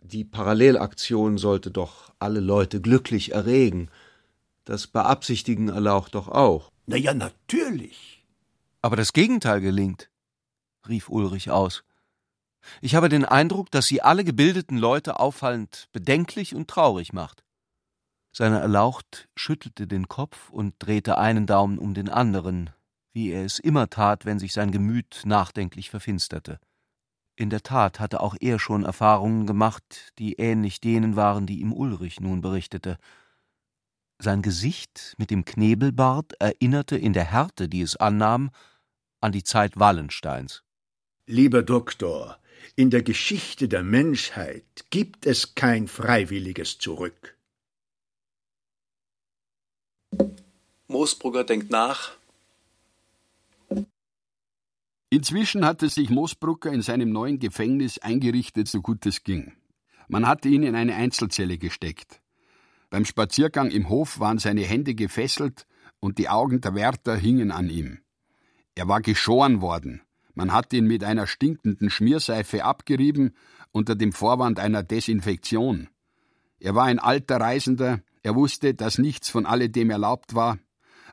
[0.00, 3.90] Die Parallelaktion sollte doch alle Leute glücklich erregen.
[4.64, 6.70] Das beabsichtigen Erlaucht doch auch.
[6.86, 8.22] Na ja, natürlich.
[8.82, 10.10] Aber das Gegenteil gelingt,
[10.88, 11.84] rief Ulrich aus.
[12.81, 17.44] Ich habe den Eindruck, dass sie alle gebildeten Leute auffallend bedenklich und traurig macht.
[18.33, 22.70] Seine Erlaucht schüttelte den Kopf und drehte einen Daumen um den anderen,
[23.12, 26.59] wie er es immer tat, wenn sich sein Gemüt nachdenklich verfinsterte.
[27.37, 31.72] In der Tat hatte auch er schon Erfahrungen gemacht, die ähnlich denen waren, die ihm
[31.72, 32.98] Ulrich nun berichtete.
[34.18, 38.50] Sein Gesicht mit dem Knebelbart erinnerte in der Härte, die es annahm,
[39.20, 40.62] an die Zeit Wallensteins.
[41.27, 42.38] Lieber Doktor,
[42.77, 47.37] in der Geschichte der Menschheit gibt es kein freiwilliges Zurück.
[50.88, 52.12] Moosbrugger denkt nach.
[55.11, 59.53] Inzwischen hatte sich Moosbrugger in seinem neuen Gefängnis eingerichtet, so gut es ging.
[60.09, 62.20] Man hatte ihn in eine Einzelzelle gesteckt.
[62.90, 65.66] Beim Spaziergang im Hof waren seine Hände gefesselt
[66.00, 68.00] und die Augen der Wärter hingen an ihm.
[68.74, 70.03] Er war geschoren worden.
[70.34, 73.34] Man hatte ihn mit einer stinkenden Schmierseife abgerieben
[73.70, 75.88] unter dem Vorwand einer Desinfektion.
[76.58, 80.58] Er war ein alter Reisender, er wusste, dass nichts von alledem erlaubt war,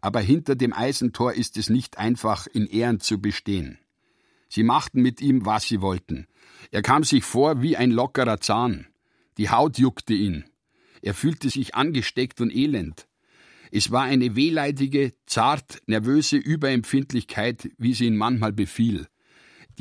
[0.02, 3.78] aber hinter dem Eisentor ist es nicht einfach, in Ehren zu bestehen.
[4.50, 6.28] Sie machten mit ihm, was sie wollten.
[6.72, 8.88] Er kam sich vor wie ein lockerer Zahn.
[9.38, 10.46] Die Haut juckte ihn.
[11.02, 13.08] Er fühlte sich angesteckt und elend.
[13.72, 19.08] Es war eine wehleidige, zart nervöse Überempfindlichkeit, wie sie ihn manchmal befiel.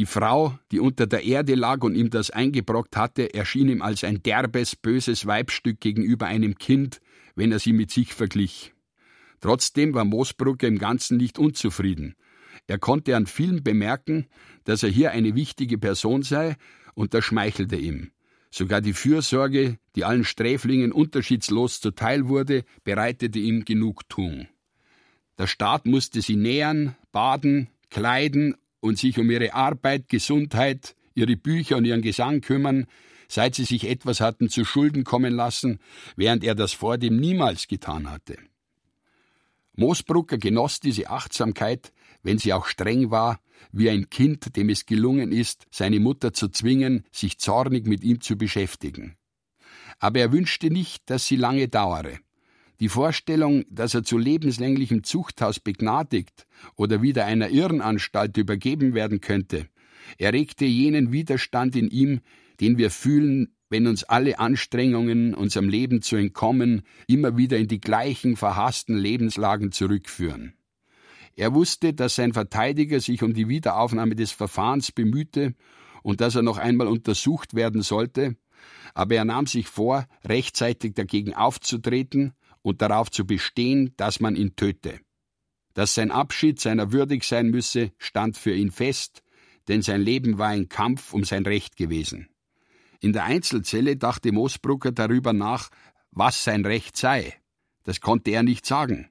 [0.01, 4.03] Die Frau, die unter der Erde lag und ihm das eingebrockt hatte, erschien ihm als
[4.03, 7.03] ein derbes, böses Weibstück gegenüber einem Kind,
[7.35, 8.73] wenn er sie mit sich verglich.
[9.43, 12.15] Trotzdem war Moosbrugger im Ganzen nicht unzufrieden.
[12.67, 14.25] Er konnte an vielen bemerken,
[14.65, 16.57] dass er hier eine wichtige Person sei,
[16.95, 18.11] und das schmeichelte ihm.
[18.51, 24.49] Sogar die Fürsorge, die allen Sträflingen unterschiedslos zuteil wurde, bereitete ihm Genugtuung.
[25.37, 31.77] Der Staat musste sie nähern, baden, kleiden und sich um ihre Arbeit, Gesundheit, ihre Bücher
[31.77, 32.87] und ihren Gesang kümmern,
[33.29, 35.79] seit sie sich etwas hatten zu Schulden kommen lassen,
[36.17, 38.37] während er das vordem niemals getan hatte.
[39.77, 43.41] Moosbrucker genoss diese Achtsamkeit, wenn sie auch streng war,
[43.73, 48.21] wie ein Kind, dem es gelungen ist, seine Mutter zu zwingen, sich zornig mit ihm
[48.21, 49.17] zu beschäftigen.
[49.99, 52.19] Aber er wünschte nicht, dass sie lange dauere.
[52.81, 59.69] Die Vorstellung, dass er zu lebenslänglichem Zuchthaus begnadigt oder wieder einer Irrenanstalt übergeben werden könnte,
[60.17, 62.21] erregte jenen Widerstand in ihm,
[62.59, 67.81] den wir fühlen, wenn uns alle Anstrengungen, unserem Leben zu entkommen, immer wieder in die
[67.81, 70.55] gleichen verhassten Lebenslagen zurückführen.
[71.37, 75.55] Er wusste, dass sein Verteidiger sich um die Wiederaufnahme des Verfahrens bemühte
[76.03, 78.37] und dass er noch einmal untersucht werden sollte,
[78.95, 84.57] aber er nahm sich vor, rechtzeitig dagegen aufzutreten und darauf zu bestehen, dass man ihn
[84.57, 85.01] töte.
[85.75, 89.23] Dass sein Abschied seiner würdig sein müsse, stand für ihn fest,
[89.69, 92.29] denn sein Leben war ein Kampf um sein Recht gewesen.
[93.01, 95.71] In der Einzelzelle dachte Moosbrucker darüber nach,
[96.11, 97.35] was sein Recht sei.
[97.85, 99.11] Das konnte er nicht sagen.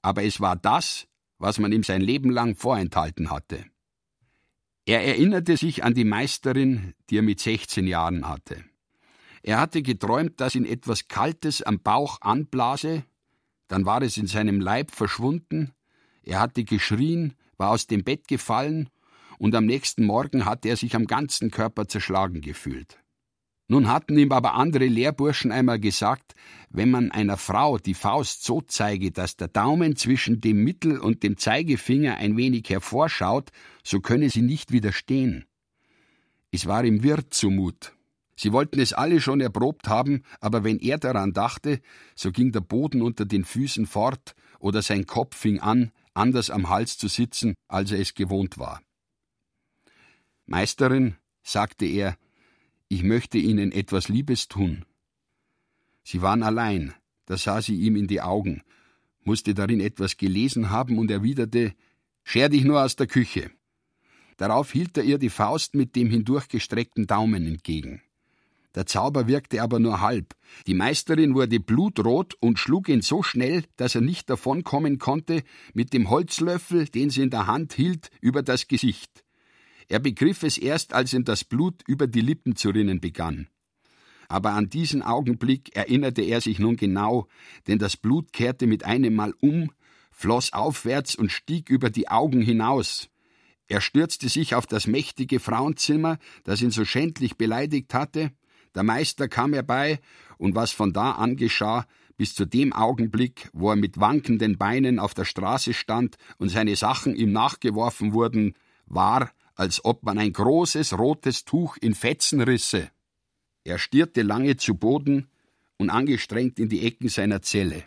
[0.00, 1.06] Aber es war das,
[1.38, 3.66] was man ihm sein Leben lang vorenthalten hatte.
[4.86, 8.64] Er erinnerte sich an die Meisterin, die er mit 16 Jahren hatte.
[9.42, 13.04] Er hatte geträumt, dass ihn etwas Kaltes am Bauch anblase,
[13.68, 15.72] dann war es in seinem Leib verschwunden,
[16.22, 18.90] er hatte geschrien, war aus dem Bett gefallen,
[19.38, 22.98] und am nächsten Morgen hatte er sich am ganzen Körper zerschlagen gefühlt.
[23.68, 26.34] Nun hatten ihm aber andere Lehrburschen einmal gesagt,
[26.70, 31.22] wenn man einer Frau die Faust so zeige, dass der Daumen zwischen dem Mittel- und
[31.22, 33.50] dem Zeigefinger ein wenig hervorschaut,
[33.84, 35.46] so könne sie nicht widerstehen.
[36.50, 37.94] Es war ihm wirr zumut.
[38.42, 41.82] Sie wollten es alle schon erprobt haben, aber wenn er daran dachte,
[42.14, 46.70] so ging der Boden unter den Füßen fort oder sein Kopf fing an, anders am
[46.70, 48.80] Hals zu sitzen, als er es gewohnt war.
[50.46, 52.16] Meisterin, sagte er,
[52.88, 54.86] ich möchte Ihnen etwas Liebes tun.
[56.02, 56.94] Sie waren allein,
[57.26, 58.62] da sah sie ihm in die Augen,
[59.22, 61.74] musste darin etwas gelesen haben und erwiderte
[62.24, 63.50] Scher dich nur aus der Küche.
[64.38, 68.00] Darauf hielt er ihr die Faust mit dem hindurchgestreckten Daumen entgegen.
[68.74, 70.34] Der Zauber wirkte aber nur halb.
[70.66, 75.42] Die Meisterin wurde blutrot und schlug ihn so schnell, dass er nicht davonkommen konnte,
[75.74, 79.24] mit dem Holzlöffel, den sie in der Hand hielt, über das Gesicht.
[79.88, 83.48] Er begriff es erst, als ihm das Blut über die Lippen zu rinnen begann.
[84.28, 87.26] Aber an diesen Augenblick erinnerte er sich nun genau,
[87.66, 89.72] denn das Blut kehrte mit einem Mal um,
[90.12, 93.08] floss aufwärts und stieg über die Augen hinaus.
[93.66, 98.30] Er stürzte sich auf das mächtige Frauenzimmer, das ihn so schändlich beleidigt hatte,
[98.74, 100.00] der Meister kam herbei,
[100.38, 104.98] und was von da an geschah, bis zu dem Augenblick, wo er mit wankenden Beinen
[104.98, 108.54] auf der Straße stand und seine Sachen ihm nachgeworfen wurden,
[108.86, 112.90] war, als ob man ein großes rotes Tuch in Fetzen risse.
[113.64, 115.28] Er stierte lange zu Boden
[115.78, 117.84] und angestrengt in die Ecken seiner Zelle.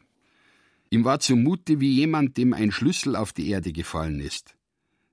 [0.90, 4.56] Ihm war zumute wie jemand, dem ein Schlüssel auf die Erde gefallen ist.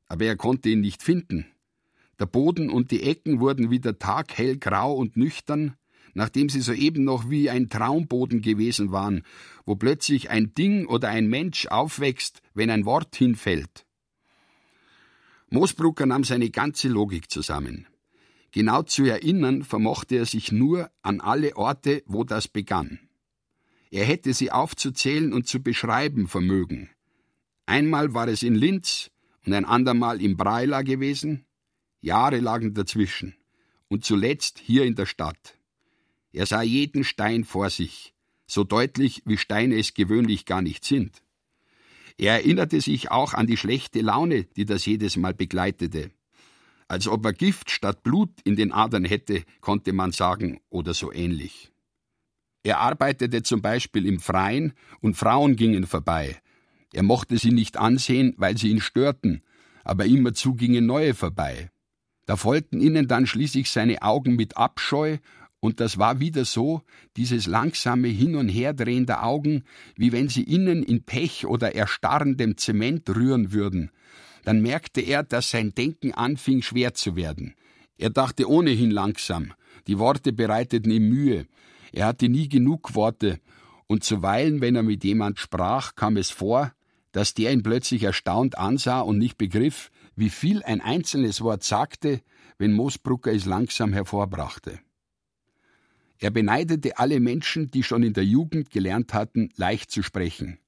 [0.09, 1.47] Aber er konnte ihn nicht finden.
[2.21, 5.75] Der Boden und die Ecken wurden wieder taghell grau und nüchtern,
[6.13, 9.23] nachdem sie soeben noch wie ein Traumboden gewesen waren,
[9.65, 13.87] wo plötzlich ein Ding oder ein Mensch aufwächst, wenn ein Wort hinfällt.
[15.49, 17.87] Moosbrucker nahm seine ganze Logik zusammen.
[18.53, 23.01] Genau zu erinnern vermochte er sich nur an alle Orte, wo das begann.
[23.91, 26.91] Er hätte sie aufzuzählen und zu beschreiben vermögen.
[27.67, 29.11] Einmal war es in Linz
[29.47, 31.47] und ein andermal im Breila gewesen,
[32.01, 33.35] Jahre lagen dazwischen,
[33.89, 35.57] und zuletzt hier in der Stadt.
[36.33, 38.15] Er sah jeden Stein vor sich,
[38.47, 41.23] so deutlich, wie Steine es gewöhnlich gar nicht sind.
[42.19, 46.11] Er erinnerte sich auch an die schlechte Laune, die das jedes Mal begleitete.
[46.87, 51.13] Als ob er Gift statt Blut in den Adern hätte, konnte man sagen, oder so
[51.13, 51.71] ähnlich.
[52.63, 56.41] Er arbeitete zum Beispiel im Freien und Frauen gingen vorbei.
[56.93, 59.43] Er mochte sie nicht ansehen, weil sie ihn störten,
[59.85, 61.71] aber immerzu gingen neue vorbei.
[62.31, 65.19] Da folgten ihnen dann schließlich seine Augen mit Abscheu
[65.59, 66.83] und das war wieder so,
[67.17, 69.65] dieses langsame Hin- und Herdrehen der Augen,
[69.97, 73.91] wie wenn sie innen in Pech oder erstarrendem Zement rühren würden.
[74.45, 77.57] Dann merkte er, dass sein Denken anfing schwer zu werden.
[77.99, 79.53] Er dachte ohnehin langsam,
[79.89, 81.47] die Worte bereiteten ihm Mühe,
[81.91, 83.41] er hatte nie genug Worte,
[83.89, 86.73] und zuweilen, wenn er mit jemand sprach, kam es vor,
[87.11, 92.21] dass der ihn plötzlich erstaunt ansah und nicht begriff, wie viel ein einzelnes Wort sagte,
[92.59, 94.81] wenn Moosbrucker es langsam hervorbrachte.
[96.19, 100.59] Er beneidete alle Menschen, die schon in der Jugend gelernt hatten, leicht zu sprechen.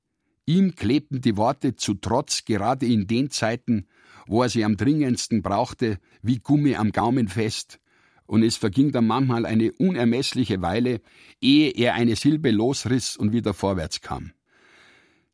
[0.46, 3.86] Ihm klebten die Worte zu Trotz gerade in den Zeiten,
[4.26, 7.78] wo er sie am dringendsten brauchte, wie Gummi am Gaumen fest,
[8.26, 11.02] und es verging dann manchmal eine unermessliche Weile,
[11.40, 14.32] ehe er eine Silbe losriss und wieder vorwärts kam.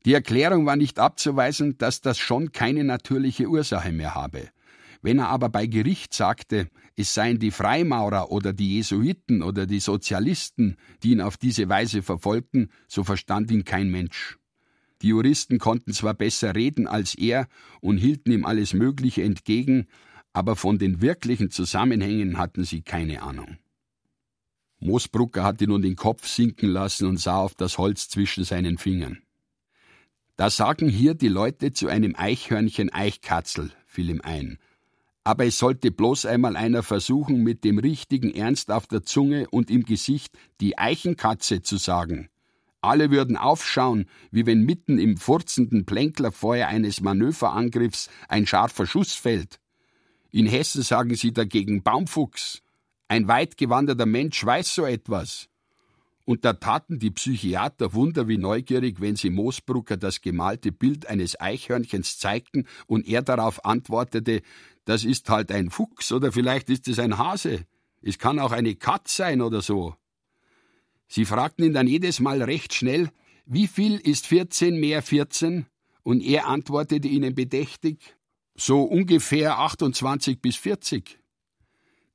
[0.04, 4.48] Die Erklärung war nicht abzuweisen, dass das schon keine natürliche Ursache mehr habe.
[5.02, 9.80] Wenn er aber bei Gericht sagte, es seien die Freimaurer oder die Jesuiten oder die
[9.80, 14.38] Sozialisten, die ihn auf diese Weise verfolgten, so verstand ihn kein Mensch.
[15.02, 17.46] Die Juristen konnten zwar besser reden als er
[17.80, 19.86] und hielten ihm alles Mögliche entgegen,
[20.32, 23.58] aber von den wirklichen Zusammenhängen hatten sie keine Ahnung.
[24.80, 29.18] Moosbrucker hatte nun den Kopf sinken lassen und sah auf das Holz zwischen seinen Fingern.
[30.38, 34.58] Da sagen hier die Leute zu einem Eichhörnchen Eichkatzel, fiel ihm ein,
[35.24, 39.68] aber es sollte bloß einmal einer versuchen, mit dem richtigen Ernst auf der Zunge und
[39.68, 42.28] im Gesicht die Eichenkatze zu sagen.
[42.80, 49.58] Alle würden aufschauen, wie wenn mitten im furzenden Plänklerfeuer eines Manöverangriffs ein scharfer Schuss fällt.
[50.30, 52.62] In Hessen sagen sie dagegen Baumfuchs.
[53.08, 55.47] Ein weit gewanderter Mensch weiß so etwas.
[56.28, 61.40] Und da taten die Psychiater Wunder wie neugierig, wenn sie Moosbrucker das gemalte Bild eines
[61.40, 64.42] Eichhörnchens zeigten und er darauf antwortete,
[64.84, 67.64] das ist halt ein Fuchs oder vielleicht ist es ein Hase.
[68.02, 69.94] Es kann auch eine Katz sein oder so.
[71.06, 73.08] Sie fragten ihn dann jedes Mal recht schnell,
[73.46, 75.64] wie viel ist 14 mehr 14?
[76.02, 78.16] Und er antwortete ihnen bedächtig,
[78.54, 81.17] so ungefähr 28 bis 40.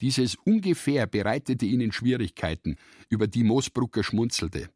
[0.03, 2.75] Dieses ungefähr bereitete ihnen Schwierigkeiten,
[3.07, 4.69] über die Moosbrucker schmunzelte.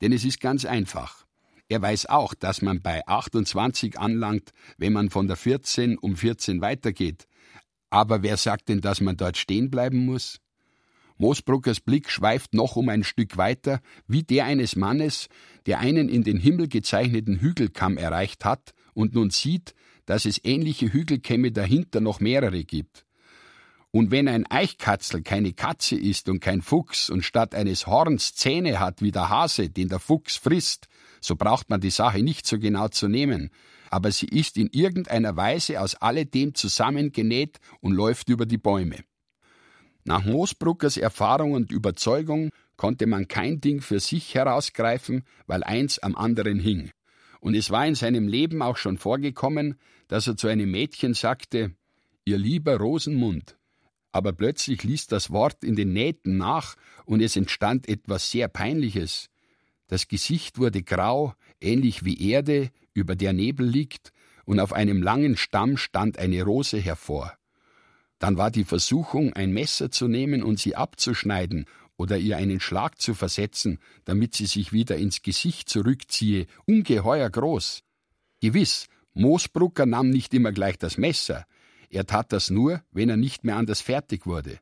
[0.00, 1.26] Denn es ist ganz einfach.
[1.68, 6.60] Er weiß auch, dass man bei 28 anlangt, wenn man von der 14 um 14
[6.60, 7.28] weitergeht,
[7.88, 10.40] aber wer sagt denn, dass man dort stehen bleiben muss?
[11.18, 15.28] Moosbruckers Blick schweift noch um ein Stück weiter, wie der eines Mannes,
[15.66, 19.72] der einen in den Himmel gezeichneten Hügelkamm erreicht hat und nun sieht,
[20.04, 23.06] dass es ähnliche Hügelkämme dahinter noch mehrere gibt.
[23.94, 28.80] Und wenn ein Eichkatzel keine Katze ist und kein Fuchs und statt eines Horns Zähne
[28.80, 30.88] hat wie der Hase, den der Fuchs frisst,
[31.20, 33.50] so braucht man die Sache nicht so genau zu nehmen,
[33.90, 39.04] aber sie ist in irgendeiner Weise aus alledem zusammengenäht und läuft über die Bäume.
[40.02, 46.16] Nach Moosbruckers Erfahrung und Überzeugung konnte man kein Ding für sich herausgreifen, weil eins am
[46.16, 46.90] anderen hing.
[47.38, 49.78] Und es war in seinem Leben auch schon vorgekommen,
[50.08, 51.76] dass er zu einem Mädchen sagte,
[52.24, 53.56] Ihr lieber Rosenmund.
[54.14, 59.28] Aber plötzlich ließ das Wort in den Nähten nach und es entstand etwas sehr Peinliches.
[59.88, 64.12] Das Gesicht wurde grau, ähnlich wie Erde, über der Nebel liegt,
[64.44, 67.36] und auf einem langen Stamm stand eine Rose hervor.
[68.20, 71.64] Dann war die Versuchung, ein Messer zu nehmen und sie abzuschneiden
[71.96, 77.82] oder ihr einen Schlag zu versetzen, damit sie sich wieder ins Gesicht zurückziehe, ungeheuer groß.
[78.40, 81.46] Gewiss, Moosbrucker nahm nicht immer gleich das Messer,
[81.90, 84.58] er tat das nur, wenn er nicht mehr anders fertig wurde.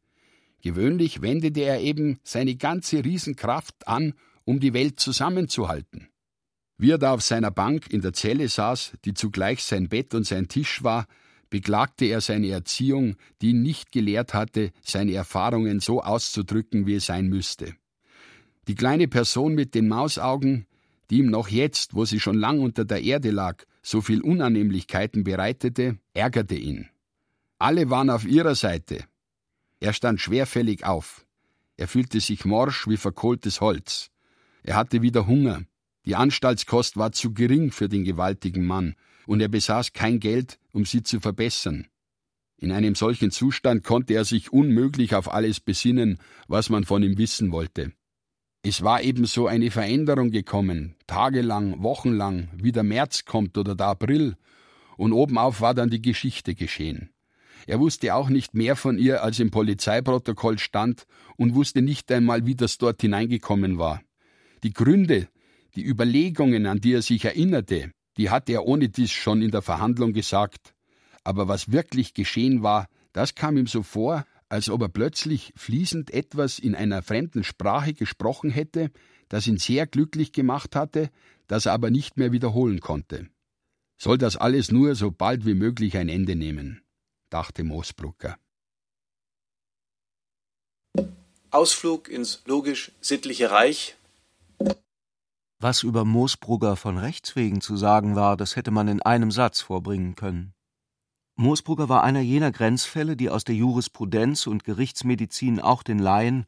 [0.62, 4.14] Gewöhnlich wendete er eben seine ganze Riesenkraft an,
[4.45, 6.09] um die Welt zusammenzuhalten.
[6.79, 10.27] Wie er da auf seiner Bank in der Zelle saß, die zugleich sein Bett und
[10.27, 11.07] sein Tisch war,
[11.51, 17.07] beklagte er seine Erziehung, die ihn nicht gelehrt hatte, seine Erfahrungen so auszudrücken, wie es
[17.07, 17.75] sein müsste.
[18.68, 20.66] Die kleine Person mit den Mausaugen,
[21.11, 25.25] die ihm noch jetzt, wo sie schon lang unter der Erde lag, so viel Unannehmlichkeiten
[25.25, 26.89] bereitete, ärgerte ihn.
[27.62, 29.04] Alle waren auf ihrer Seite.
[29.78, 31.24] Er stand schwerfällig auf.
[31.76, 34.10] Er fühlte sich morsch wie verkohltes Holz.
[34.64, 35.62] Er hatte wieder Hunger.
[36.04, 38.96] Die Anstaltskost war zu gering für den gewaltigen Mann,
[39.26, 41.86] und er besaß kein Geld, um sie zu verbessern.
[42.56, 47.16] In einem solchen Zustand konnte er sich unmöglich auf alles besinnen, was man von ihm
[47.16, 47.92] wissen wollte.
[48.64, 54.36] Es war ebenso eine Veränderung gekommen, tagelang, wochenlang, wie der März kommt oder der April,
[54.96, 57.11] und obenauf war dann die Geschichte geschehen.
[57.66, 61.04] Er wusste auch nicht mehr von ihr, als im Polizeiprotokoll stand,
[61.36, 64.02] und wusste nicht einmal, wie das dort hineingekommen war.
[64.62, 65.28] Die Gründe,
[65.74, 69.62] die Überlegungen, an die er sich erinnerte, die hatte er ohne dies schon in der
[69.62, 70.74] Verhandlung gesagt.
[71.24, 76.12] Aber was wirklich geschehen war, das kam ihm so vor, als ob er plötzlich fließend
[76.12, 78.90] etwas in einer fremden Sprache gesprochen hätte,
[79.28, 81.08] das ihn sehr glücklich gemacht hatte,
[81.46, 83.28] das er aber nicht mehr wiederholen konnte.
[83.96, 86.82] Soll das alles nur so bald wie möglich ein Ende nehmen,
[87.33, 88.37] dachte Moosbrucker.
[91.51, 93.97] Ausflug ins logisch-sittliche Reich
[95.62, 99.61] was über Moosbrugger von Rechts wegen zu sagen war, das hätte man in einem Satz
[99.61, 100.55] vorbringen können.
[101.37, 106.47] Moosbrugger war einer jener Grenzfälle, die aus der Jurisprudenz und Gerichtsmedizin auch den Laien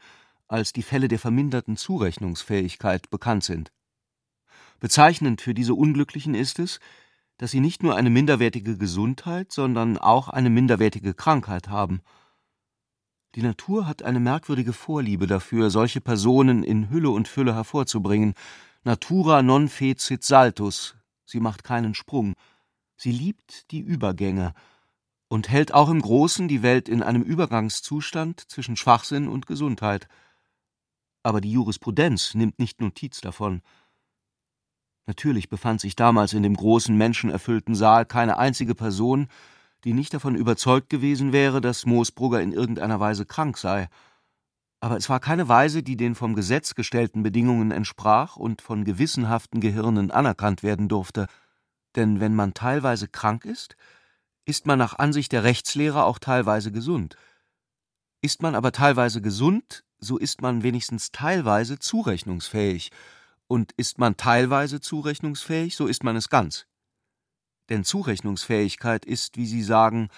[0.49, 3.73] als die Fälle der verminderten Zurechnungsfähigkeit bekannt sind.
[4.81, 6.81] Bezeichnend für diese Unglücklichen ist es,
[7.39, 12.01] dass sie nicht nur eine minderwertige Gesundheit, sondern auch eine minderwertige Krankheit haben.
[13.35, 18.35] Die Natur hat eine merkwürdige Vorliebe dafür, solche Personen in Hülle und Fülle hervorzubringen,
[18.85, 22.35] Natura non fecit saltus, sie macht keinen Sprung,
[22.97, 24.55] sie liebt die Übergänge
[25.29, 30.07] und hält auch im Großen die Welt in einem Übergangszustand zwischen Schwachsinn und Gesundheit.
[31.25, 33.63] Aber die Jurisprudenz nimmt nicht Notiz davon.
[35.07, 39.29] Natürlich befand sich damals in dem großen, menschenerfüllten Saal keine einzige Person,
[39.85, 43.89] die nicht davon überzeugt gewesen wäre, dass Moosbrugger in irgendeiner Weise krank sei.
[44.81, 49.61] Aber es war keine Weise, die den vom Gesetz gestellten Bedingungen entsprach und von gewissenhaften
[49.61, 51.27] Gehirnen anerkannt werden durfte,
[51.97, 53.77] denn wenn man teilweise krank ist,
[54.47, 57.17] ist man nach Ansicht der Rechtslehrer auch teilweise gesund.
[58.21, 62.91] Ist man aber teilweise gesund, so ist man wenigstens teilweise zurechnungsfähig,
[63.55, 66.67] und ist man teilweise zurechnungsfähig, so ist man es ganz.
[67.69, 70.09] Denn Zurechnungsfähigkeit ist, wie Sie sagen,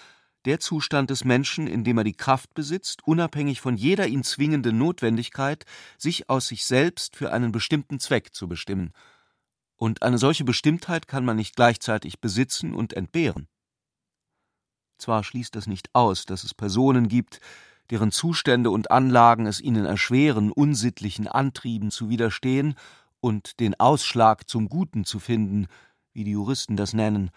[0.46, 4.78] der Zustand des Menschen, in dem er die Kraft besitzt, unabhängig von jeder ihn zwingenden
[4.78, 5.66] Notwendigkeit,
[5.98, 8.94] sich aus sich selbst für einen bestimmten Zweck zu bestimmen.
[9.76, 13.48] Und eine solche Bestimmtheit kann man nicht gleichzeitig besitzen und entbehren.
[14.96, 17.40] Zwar schließt das nicht aus, dass es Personen gibt,
[17.90, 22.76] deren Zustände und Anlagen es ihnen erschweren, unsittlichen Antrieben zu widerstehen
[23.26, 25.66] und den Ausschlag zum Guten zu finden,
[26.12, 27.32] wie die Juristen das nennen,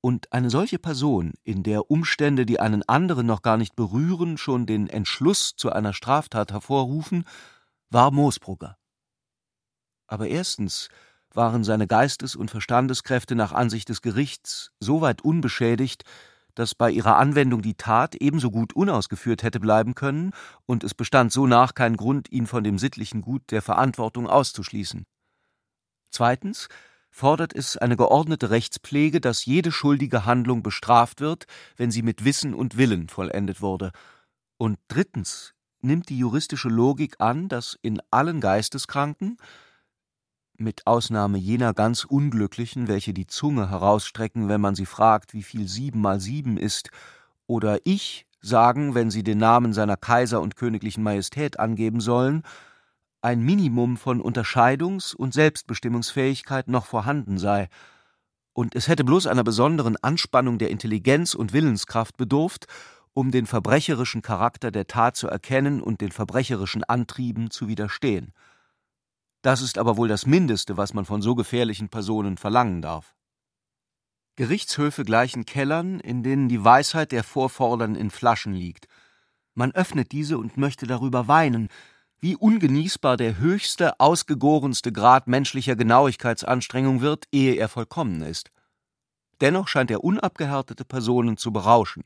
[0.00, 4.64] und eine solche Person, in der Umstände, die einen anderen noch gar nicht berühren, schon
[4.64, 7.24] den Entschluss zu einer Straftat hervorrufen,
[7.90, 8.78] war Moosbrugger.
[10.06, 10.88] Aber erstens
[11.30, 16.04] waren seine Geistes- und Verstandeskräfte nach Ansicht des Gerichts so weit unbeschädigt,
[16.54, 20.32] dass bei ihrer Anwendung die Tat ebenso gut unausgeführt hätte bleiben können,
[20.66, 25.06] und es bestand sonach kein Grund, ihn von dem sittlichen Gut der Verantwortung auszuschließen.
[26.10, 26.68] Zweitens
[27.10, 31.46] fordert es eine geordnete Rechtspflege, dass jede schuldige Handlung bestraft wird,
[31.76, 33.92] wenn sie mit Wissen und Willen vollendet wurde.
[34.56, 39.36] Und drittens nimmt die juristische Logik an, dass in allen Geisteskranken,
[40.56, 45.68] mit Ausnahme jener ganz Unglücklichen, welche die Zunge herausstrecken, wenn man sie fragt, wie viel
[45.68, 46.90] sieben mal sieben ist,
[47.46, 52.42] oder ich sagen, wenn sie den Namen seiner Kaiser und königlichen Majestät angeben sollen,
[53.20, 57.68] ein Minimum von Unterscheidungs- und Selbstbestimmungsfähigkeit noch vorhanden sei,
[58.54, 62.66] und es hätte bloß einer besonderen Anspannung der Intelligenz und Willenskraft bedurft,
[63.14, 68.32] um den verbrecherischen Charakter der Tat zu erkennen und den verbrecherischen Antrieben zu widerstehen.
[69.42, 73.14] Das ist aber wohl das Mindeste, was man von so gefährlichen Personen verlangen darf.
[74.36, 78.86] Gerichtshöfe gleichen Kellern, in denen die Weisheit der Vorvordern in Flaschen liegt.
[79.54, 81.68] Man öffnet diese und möchte darüber weinen,
[82.18, 88.50] wie ungenießbar der höchste, ausgegorenste Grad menschlicher Genauigkeitsanstrengung wird, ehe er vollkommen ist.
[89.40, 92.04] Dennoch scheint er unabgehärtete Personen zu berauschen.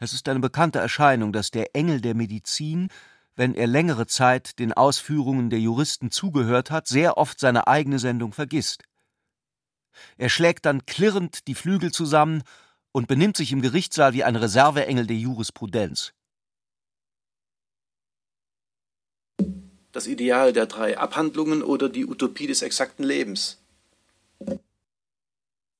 [0.00, 2.88] Es ist eine bekannte Erscheinung, dass der Engel der Medizin,
[3.36, 8.32] wenn er längere Zeit den Ausführungen der Juristen zugehört hat, sehr oft seine eigene Sendung
[8.32, 8.84] vergisst.
[10.16, 12.42] Er schlägt dann klirrend die Flügel zusammen
[12.92, 16.12] und benimmt sich im Gerichtssaal wie ein Reserveengel der Jurisprudenz.
[19.92, 23.58] das Ideal der drei Abhandlungen oder die Utopie des exakten Lebens.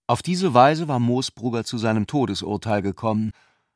[0.06, 3.32] Auf diese Weise war Moosbrugger zu seinem Todesurteil gekommen,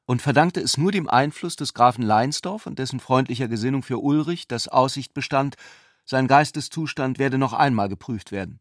[0.06, 4.48] und verdankte es nur dem Einfluss des Grafen Leinsdorf und dessen freundlicher Gesinnung für Ulrich,
[4.48, 5.56] dass Aussicht bestand,
[6.04, 8.60] sein Geisteszustand werde noch einmal geprüft werden.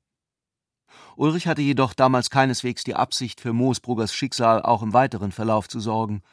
[1.16, 5.80] Ulrich hatte jedoch damals keineswegs die Absicht, für Moosbruggers Schicksal auch im weiteren Verlauf zu
[5.80, 6.24] sorgen.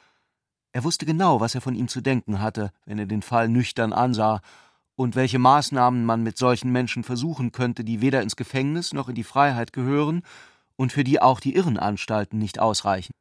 [0.72, 3.92] Er wusste genau, was er von ihm zu denken hatte, wenn er den Fall nüchtern
[3.92, 4.40] ansah,
[4.94, 9.14] und welche Maßnahmen man mit solchen Menschen versuchen könnte, die weder ins Gefängnis noch in
[9.14, 10.22] die Freiheit gehören
[10.76, 13.12] und für die auch die Irrenanstalten nicht ausreichen.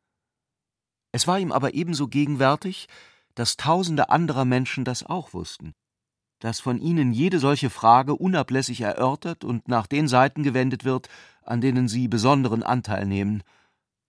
[1.12, 2.88] Es war ihm aber ebenso gegenwärtig,
[3.36, 5.74] dass tausende anderer Menschen das auch wussten,
[6.39, 11.09] dass von ihnen jede solche Frage unablässig erörtert und nach den Seiten gewendet wird,
[11.43, 13.43] an denen sie besonderen Anteil nehmen,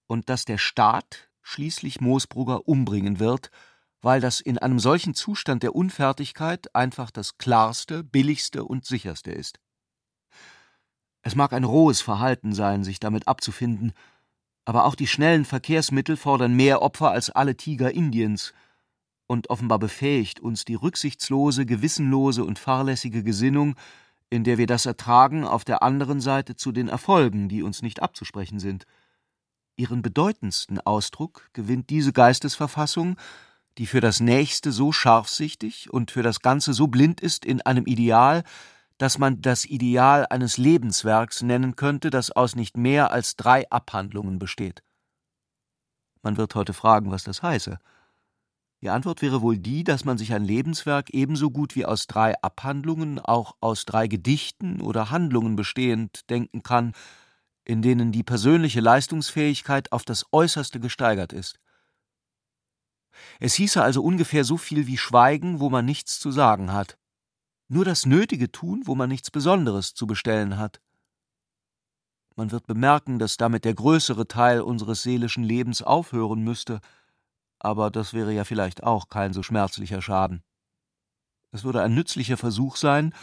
[0.07, 3.51] und dass der Staat schließlich Moosbrugger umbringen wird,
[4.01, 9.59] weil das in einem solchen Zustand der Unfertigkeit einfach das klarste, billigste und sicherste ist.
[11.23, 13.93] Es mag ein rohes Verhalten sein, sich damit abzufinden,
[14.65, 18.53] aber auch die schnellen Verkehrsmittel fordern mehr Opfer als alle Tiger Indiens,
[19.27, 23.77] und offenbar befähigt uns die rücksichtslose, gewissenlose und fahrlässige Gesinnung,
[24.29, 28.03] in der wir das ertragen, auf der anderen Seite zu den Erfolgen, die uns nicht
[28.03, 28.85] abzusprechen sind.
[29.77, 33.17] Ihren bedeutendsten Ausdruck gewinnt diese Geistesverfassung,
[33.79, 37.87] die für das Nächste so scharfsichtig und für das Ganze so blind ist in einem
[37.87, 38.45] Ideal,
[39.03, 44.39] dass man das Ideal eines Lebenswerks nennen könnte, das aus nicht mehr als drei Abhandlungen
[44.39, 44.85] besteht.
[46.23, 47.81] Man wird heute fragen, was das heiße.
[48.81, 52.41] Die Antwort wäre wohl die, dass man sich ein Lebenswerk ebenso gut wie aus drei
[52.43, 56.93] Abhandlungen, auch aus drei Gedichten oder Handlungen bestehend denken kann,
[57.65, 61.59] in denen die persönliche Leistungsfähigkeit auf das Äußerste gesteigert ist.
[63.41, 66.99] Es hieße also ungefähr so viel wie Schweigen, wo man nichts zu sagen hat.
[67.73, 70.83] Nur das Nötige tun, wo man nichts Besonderes zu bestellen hat.
[72.37, 76.81] Man wird bemerken, dass damit der größere Teil unseres seelischen Lebens aufhören müsste,
[77.59, 80.43] aber das wäre ja vielleicht auch kein so schmerzlicher Schaden.
[81.51, 83.15] Es würde ein nützlicher Versuch sein,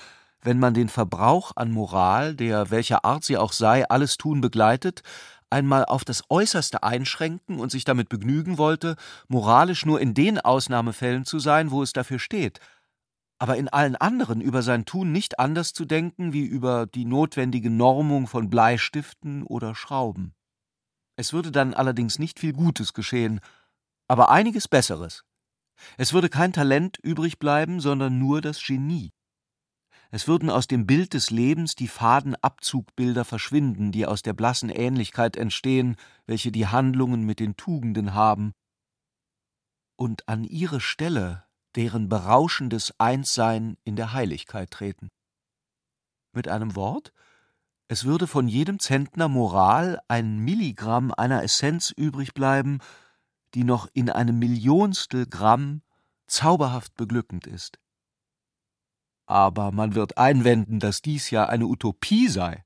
[0.42, 5.04] wenn man den Verbrauch an Moral, der welcher Art sie auch sei, alles tun begleitet,
[5.52, 8.96] einmal auf das Äußerste einschränken und sich damit begnügen wollte,
[9.28, 12.60] moralisch nur in den Ausnahmefällen zu sein, wo es dafür steht,
[13.40, 17.70] aber in allen anderen über sein Tun nicht anders zu denken wie über die notwendige
[17.70, 20.34] Normung von Bleistiften oder Schrauben.
[21.16, 23.40] Es würde dann allerdings nicht viel Gutes geschehen,
[24.08, 25.24] aber einiges Besseres.
[25.98, 29.12] Es würde kein Talent übrig bleiben, sondern nur das Genie.
[30.12, 34.70] Es würden aus dem Bild des Lebens die faden Abzugbilder verschwinden, die aus der blassen
[34.70, 38.54] Ähnlichkeit entstehen, welche die Handlungen mit den Tugenden haben,
[39.96, 41.44] und an ihre Stelle
[41.80, 45.08] deren berauschendes Einssein in der Heiligkeit treten.
[46.34, 47.14] Mit einem Wort,
[47.88, 52.80] es würde von jedem Zentner Moral ein Milligramm einer Essenz übrig bleiben,
[53.54, 55.82] die noch in einem Millionstel Gramm
[56.28, 57.80] zauberhaft beglückend ist.
[59.26, 62.66] Aber man wird einwenden, dass dies ja eine Utopie sei.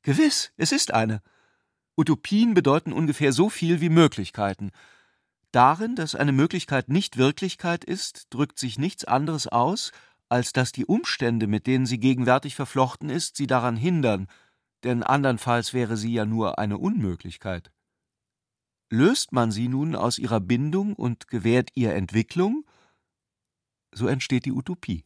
[0.00, 1.20] Gewiss, es ist eine.
[1.94, 4.70] Utopien bedeuten ungefähr so viel wie Möglichkeiten.
[5.52, 9.90] Darin, dass eine Möglichkeit nicht Wirklichkeit ist, drückt sich nichts anderes aus,
[10.28, 14.28] als dass die Umstände, mit denen sie gegenwärtig verflochten ist, sie daran hindern,
[14.84, 17.72] denn andernfalls wäre sie ja nur eine Unmöglichkeit.
[18.90, 22.64] Löst man sie nun aus ihrer Bindung und gewährt ihr Entwicklung,
[23.92, 25.04] so entsteht die Utopie.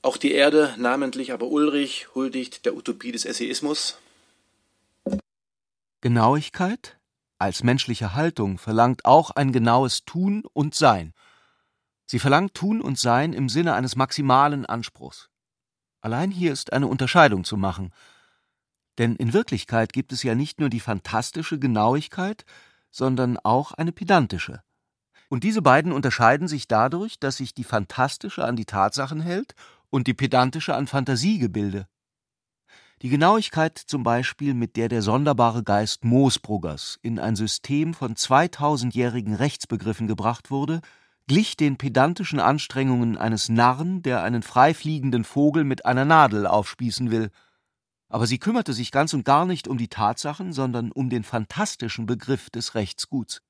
[0.00, 3.98] Auch die Erde, namentlich aber Ulrich, huldigt der Utopie des Essayismus.
[6.00, 6.98] Genauigkeit
[7.42, 11.12] als menschliche Haltung verlangt auch ein genaues Tun und Sein.
[12.06, 15.28] Sie verlangt Tun und Sein im Sinne eines maximalen Anspruchs.
[16.00, 17.92] Allein hier ist eine Unterscheidung zu machen–
[18.98, 22.44] denn in Wirklichkeit gibt es ja nicht nur die phantastische Genauigkeit,
[22.90, 24.62] sondern auch eine pedantische.
[25.28, 29.54] Und diese beiden unterscheiden sich dadurch, dass sich die phantastische an die Tatsachen hält
[29.88, 31.88] und die pedantische an Fantasiegebilde.
[33.02, 39.34] Die Genauigkeit zum Beispiel, mit der der sonderbare Geist Moosbruggers in ein System von zweitausendjährigen
[39.34, 40.80] Rechtsbegriffen gebracht wurde,
[41.26, 47.30] glich den pedantischen Anstrengungen eines Narren, der einen freifliegenden Vogel mit einer Nadel aufspießen will–
[48.12, 52.04] aber sie kümmerte sich ganz und gar nicht um die Tatsachen, sondern um den fantastischen
[52.04, 53.40] Begriff des Rechtsguts.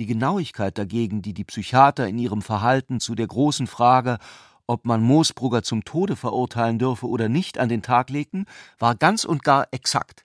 [0.00, 4.18] Die Genauigkeit dagegen, die die Psychiater in ihrem Verhalten zu der großen Frage,
[4.72, 8.46] ob man Moosbrugger zum Tode verurteilen dürfe oder nicht, an den Tag legten,
[8.78, 10.24] war ganz und gar exakt.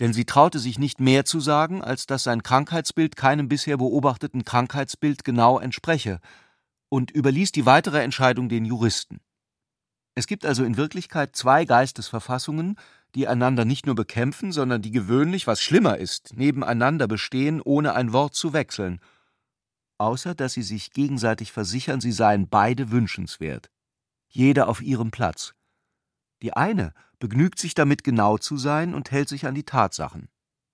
[0.00, 4.44] Denn sie traute sich nicht mehr zu sagen, als dass sein Krankheitsbild keinem bisher beobachteten
[4.44, 6.20] Krankheitsbild genau entspreche,
[6.90, 9.20] und überließ die weitere Entscheidung den Juristen.
[10.14, 12.76] Es gibt also in Wirklichkeit zwei Geistesverfassungen,
[13.14, 18.12] die einander nicht nur bekämpfen, sondern die gewöhnlich, was schlimmer ist, nebeneinander bestehen, ohne ein
[18.12, 19.00] Wort zu wechseln,
[20.04, 23.70] außer dass sie sich gegenseitig versichern, sie seien beide wünschenswert,
[24.28, 25.54] jeder auf ihrem Platz.
[26.42, 30.28] Die eine begnügt sich damit, genau zu sein und hält sich an die Tatsachen.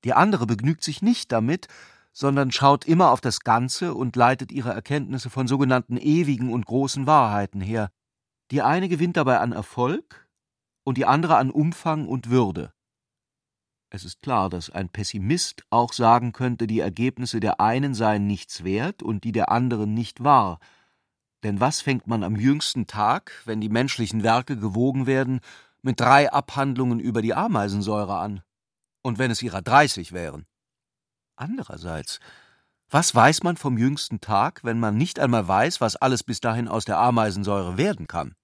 [0.04, 1.68] Die andere begnügt sich nicht damit,
[2.12, 7.06] sondern schaut immer auf das Ganze und leitet ihre Erkenntnisse von sogenannten ewigen und großen
[7.06, 7.90] Wahrheiten her.
[8.50, 10.28] Die eine gewinnt dabei an Erfolg
[10.82, 12.72] und die andere an Umfang und Würde.
[13.92, 18.62] Es ist klar, dass ein Pessimist auch sagen könnte, die Ergebnisse der einen seien nichts
[18.62, 20.60] wert und die der anderen nicht wahr.
[21.42, 25.40] Denn was fängt man am jüngsten Tag, wenn die menschlichen Werke gewogen werden,
[25.82, 28.42] mit drei Abhandlungen über die Ameisensäure an?
[29.02, 30.46] Und wenn es ihrer dreißig wären?
[31.34, 32.20] Andererseits,
[32.90, 36.68] was weiß man vom jüngsten Tag, wenn man nicht einmal weiß, was alles bis dahin
[36.68, 38.36] aus der Ameisensäure werden kann?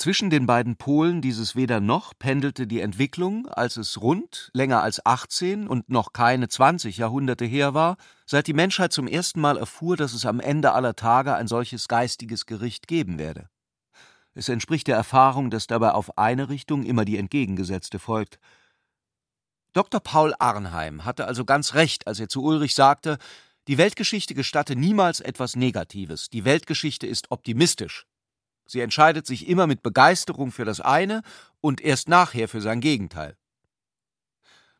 [0.00, 5.04] Zwischen den beiden Polen dieses Weder noch pendelte die Entwicklung, als es rund, länger als
[5.04, 9.98] 18 und noch keine 20 Jahrhunderte her war, seit die Menschheit zum ersten Mal erfuhr,
[9.98, 13.50] dass es am Ende aller Tage ein solches geistiges Gericht geben werde.
[14.32, 18.38] Es entspricht der Erfahrung, dass dabei auf eine Richtung immer die entgegengesetzte folgt,
[19.74, 20.00] Dr.
[20.00, 23.18] Paul Arnheim hatte also ganz recht, als er zu Ulrich sagte,
[23.68, 28.06] die Weltgeschichte gestatte niemals etwas Negatives, die Weltgeschichte ist optimistisch.
[28.70, 31.22] Sie entscheidet sich immer mit Begeisterung für das eine
[31.60, 33.36] und erst nachher für sein Gegenteil.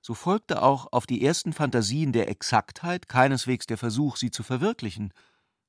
[0.01, 5.12] So folgte auch auf die ersten Fantasien der Exaktheit keineswegs der Versuch, sie zu verwirklichen,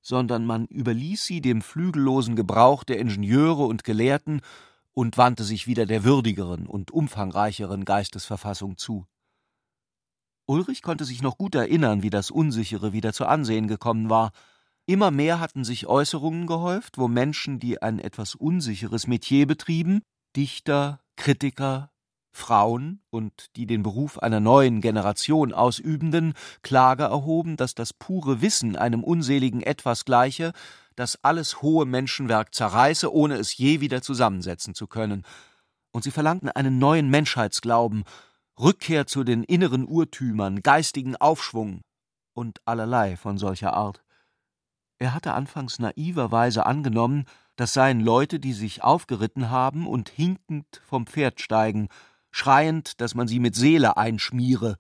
[0.01, 4.41] sondern man überließ sie dem flügellosen Gebrauch der Ingenieure und Gelehrten
[4.91, 9.07] und wandte sich wieder der würdigeren und umfangreicheren Geistesverfassung zu.
[10.45, 14.32] Ulrich konnte sich noch gut erinnern, wie das Unsichere wieder zu Ansehen gekommen war.
[14.91, 20.01] Immer mehr hatten sich Äußerungen gehäuft, wo Menschen, die ein etwas unsicheres Metier betrieben,
[20.35, 21.93] Dichter, Kritiker,
[22.33, 28.75] Frauen und die den Beruf einer neuen Generation ausübenden, Klage erhoben, dass das pure Wissen
[28.75, 30.51] einem unseligen Etwas gleiche,
[30.97, 35.23] das alles hohe Menschenwerk zerreiße, ohne es je wieder zusammensetzen zu können.
[35.93, 38.03] Und sie verlangten einen neuen Menschheitsglauben,
[38.59, 41.79] Rückkehr zu den inneren Urtümern, geistigen Aufschwung
[42.33, 44.03] und allerlei von solcher Art.
[45.02, 47.26] Er hatte anfangs naiverweise angenommen,
[47.56, 51.88] das seien Leute, die sich aufgeritten haben und hinkend vom Pferd steigen,
[52.30, 54.78] schreiend, dass man sie mit Seele einschmiere.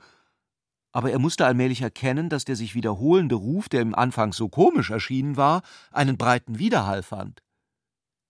[0.91, 4.91] Aber er musste allmählich erkennen, dass der sich wiederholende Ruf, der ihm anfangs so komisch
[4.91, 7.41] erschienen war, einen breiten Widerhall fand.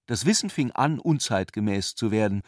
[0.06, 2.42] Das Wissen fing an, unzeitgemäß zu werden.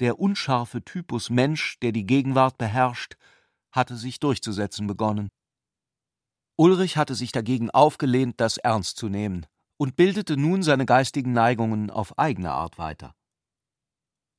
[0.00, 3.14] Der unscharfe Typus Mensch, der die Gegenwart beherrscht,
[3.70, 5.28] hatte sich durchzusetzen begonnen.
[6.56, 9.46] Ulrich hatte sich dagegen aufgelehnt, das ernst zu nehmen,
[9.76, 13.14] und bildete nun seine geistigen Neigungen auf eigene Art weiter.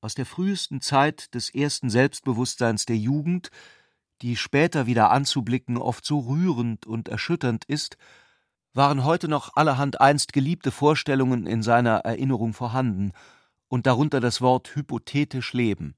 [0.02, 3.50] Aus der frühesten Zeit des ersten Selbstbewusstseins der Jugend,
[4.22, 7.98] die später wieder anzublicken oft so rührend und erschütternd ist,
[8.74, 13.12] waren heute noch allerhand einst geliebte Vorstellungen in seiner Erinnerung vorhanden
[13.68, 15.96] und darunter das Wort hypothetisch Leben.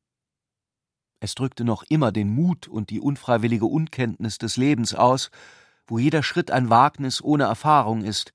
[1.19, 5.31] Es drückte noch immer den Mut und die unfreiwillige Unkenntnis des Lebens aus,
[5.87, 8.33] wo jeder Schritt ein Wagnis ohne Erfahrung ist,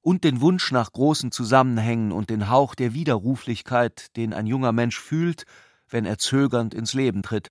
[0.00, 4.98] und den Wunsch nach großen Zusammenhängen und den Hauch der Widerruflichkeit, den ein junger Mensch
[4.98, 5.44] fühlt,
[5.88, 7.48] wenn er zögernd ins Leben tritt.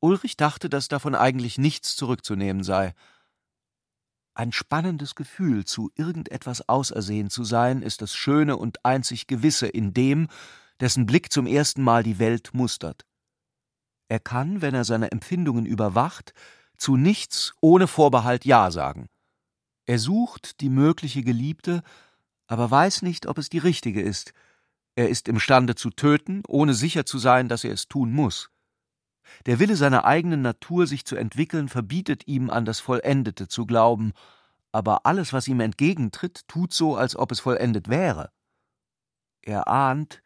[0.00, 2.94] Ulrich dachte, dass davon eigentlich nichts zurückzunehmen sei.
[4.34, 9.92] Ein spannendes Gefühl, zu irgendetwas ausersehen zu sein, ist das Schöne und einzig Gewisse in
[9.92, 10.28] dem,
[10.78, 13.04] dessen Blick zum ersten Mal die Welt mustert.
[14.06, 16.32] Er kann, wenn er seine Empfindungen überwacht,
[16.78, 19.08] zu nichts ohne Vorbehalt Ja sagen.
[19.84, 21.82] Er sucht die mögliche Geliebte,
[22.46, 24.32] aber weiß nicht, ob es die richtige ist.
[24.94, 28.50] Er ist imstande zu töten, ohne sicher zu sein, dass er es tun muss.
[29.46, 34.12] Der Wille seiner eigenen Natur, sich zu entwickeln, verbietet ihm, an das Vollendete zu glauben,
[34.72, 38.30] aber alles, was ihm entgegentritt, tut so, als ob es vollendet wäre.
[39.42, 40.22] Er ahnt,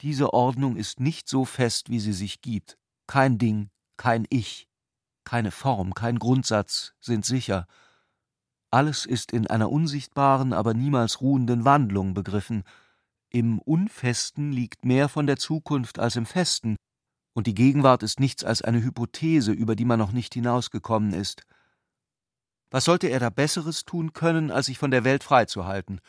[0.00, 2.78] diese Ordnung ist nicht so fest, wie sie sich gibt.
[3.06, 4.68] Kein Ding, kein Ich,
[5.30, 7.68] keine Form, kein Grundsatz sind sicher.
[8.72, 12.64] Alles ist in einer unsichtbaren, aber niemals ruhenden Wandlung begriffen.
[13.28, 16.74] Im Unfesten liegt mehr von der Zukunft als im Festen,
[17.32, 21.44] und die Gegenwart ist nichts als eine Hypothese, über die man noch nicht hinausgekommen ist.
[22.72, 26.00] Was sollte er da Besseres tun können, als sich von der Welt freizuhalten?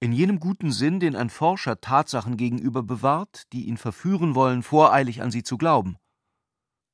[0.00, 5.22] In jenem guten Sinn, den ein Forscher Tatsachen gegenüber bewahrt, die ihn verführen wollen, voreilig
[5.22, 5.96] an sie zu glauben.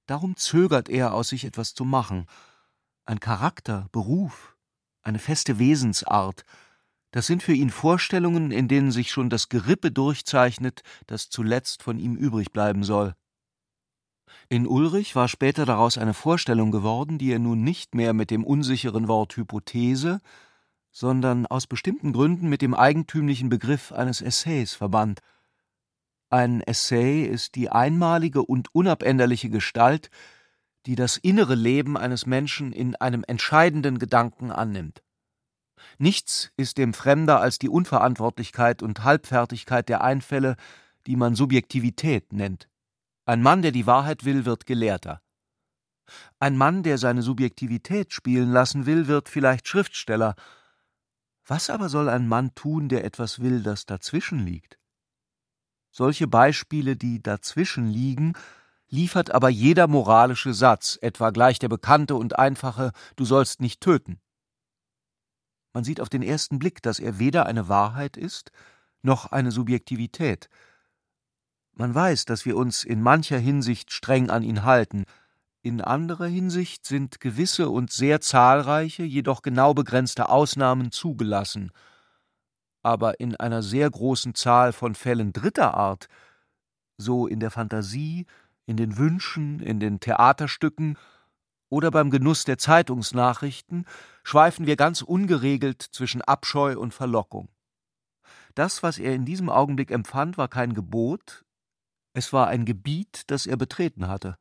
[0.08, 2.24] Darum zögert er, aus sich etwas zu machen.
[3.04, 4.56] Ein Charakter, Beruf,
[5.02, 6.44] eine feste Wesensart,
[7.10, 11.98] das sind für ihn Vorstellungen, in denen sich schon das Gerippe durchzeichnet, das zuletzt von
[11.98, 13.14] ihm übrig bleiben soll.
[14.48, 18.44] In Ulrich war später daraus eine Vorstellung geworden, die er nun nicht mehr mit dem
[18.44, 20.20] unsicheren Wort Hypothese,
[20.90, 25.20] sondern aus bestimmten Gründen mit dem eigentümlichen Begriff eines Essays verband.
[26.30, 30.10] Ein Essay ist die einmalige und unabänderliche Gestalt,
[30.84, 35.02] die das innere Leben eines Menschen in einem entscheidenden Gedanken annimmt.
[35.96, 40.56] Nichts ist dem fremder als die Unverantwortlichkeit und Halbfertigkeit der Einfälle,
[41.06, 42.68] die man Subjektivität nennt.
[43.24, 45.22] Ein Mann, der die Wahrheit will, wird Gelehrter.
[46.38, 50.34] Ein Mann, der seine Subjektivität spielen lassen will, wird vielleicht Schriftsteller.
[51.46, 54.77] Was aber soll ein Mann tun, der etwas will, das dazwischen liegt?
[55.90, 58.34] Solche Beispiele, die dazwischen liegen,
[58.88, 64.20] liefert aber jeder moralische Satz, etwa gleich der bekannte und einfache Du sollst nicht töten.
[65.72, 68.50] Man sieht auf den ersten Blick, dass er weder eine Wahrheit ist,
[69.02, 70.48] noch eine Subjektivität,
[71.78, 75.04] man weiß, dass wir uns in mancher Hinsicht streng an ihn halten,
[75.62, 81.70] in anderer Hinsicht sind gewisse und sehr zahlreiche, jedoch genau begrenzte Ausnahmen zugelassen.
[82.88, 86.08] Aber in einer sehr großen Zahl von Fällen dritter Art,
[86.96, 88.24] so in der Fantasie,
[88.64, 90.96] in den Wünschen, in den Theaterstücken
[91.68, 93.84] oder beim Genuss der Zeitungsnachrichten,
[94.22, 97.50] schweifen wir ganz ungeregelt zwischen Abscheu und Verlockung.
[98.54, 101.44] Das, was er in diesem Augenblick empfand, war kein Gebot,
[102.14, 104.38] es war ein Gebiet, das er betreten hatte.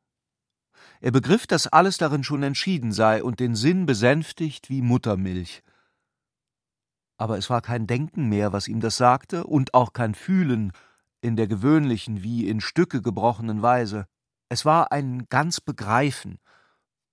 [1.02, 5.62] Er begriff, dass alles darin schon entschieden sei und den Sinn besänftigt wie Muttermilch.
[7.18, 10.72] Aber es war kein Denken mehr, was ihm das sagte, und auch kein Fühlen
[11.20, 14.06] in der gewöhnlichen, wie in Stücke gebrochenen Weise.
[14.48, 16.38] Es war ein ganz Begreifen,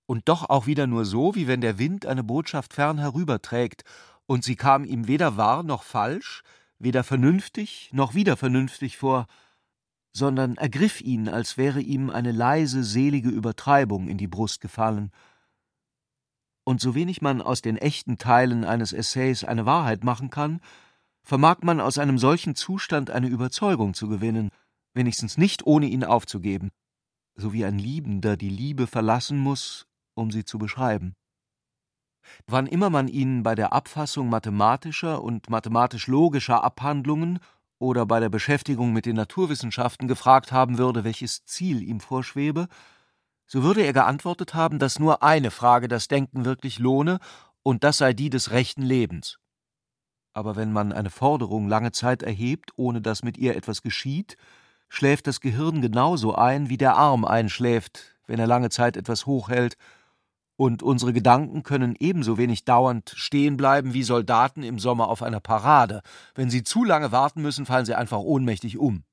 [0.06, 3.82] und doch auch wieder nur so, wie wenn der Wind eine Botschaft fern herüberträgt,
[4.26, 6.42] und sie kam ihm weder wahr noch falsch,
[6.78, 9.26] weder vernünftig noch wieder vernünftig vor,
[10.12, 15.10] sondern ergriff ihn, als wäre ihm eine leise, selige Übertreibung in die Brust gefallen.
[16.68, 20.60] Und so wenig man aus den echten Teilen eines Essays eine Wahrheit machen kann,
[21.22, 24.50] vermag man aus einem solchen Zustand eine Überzeugung zu gewinnen,
[24.92, 26.72] wenigstens nicht ohne ihn aufzugeben,
[27.36, 31.14] so wie ein Liebender die Liebe verlassen muss, um sie zu beschreiben.
[32.48, 37.38] Wann immer man ihn bei der Abfassung mathematischer und mathematisch-logischer Abhandlungen
[37.78, 42.66] oder bei der Beschäftigung mit den Naturwissenschaften gefragt haben würde, welches Ziel ihm vorschwebe,
[43.46, 47.18] so würde er geantwortet haben, dass nur eine Frage das Denken wirklich lohne,
[47.62, 49.38] und das sei die des rechten Lebens.
[50.32, 54.36] Aber wenn man eine Forderung lange Zeit erhebt, ohne dass mit ihr etwas geschieht,
[54.88, 59.76] schläft das Gehirn genauso ein, wie der Arm einschläft, wenn er lange Zeit etwas hochhält
[60.56, 65.40] und unsere Gedanken können ebenso wenig dauernd stehen bleiben wie Soldaten im Sommer auf einer
[65.40, 66.02] Parade.
[66.34, 69.04] Wenn sie zu lange warten müssen, fallen sie einfach ohnmächtig um.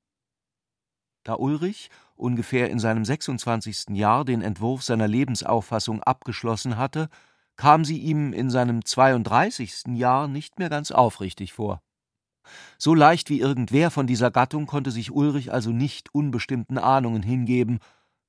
[1.22, 3.90] Da Ulrich ungefähr in seinem 26.
[3.90, 7.08] Jahr den Entwurf seiner Lebensauffassung abgeschlossen hatte,
[7.56, 9.94] kam sie ihm in seinem 32.
[9.94, 11.82] Jahr nicht mehr ganz aufrichtig vor.
[12.78, 17.78] So leicht wie irgendwer von dieser Gattung konnte sich Ulrich also nicht unbestimmten Ahnungen hingeben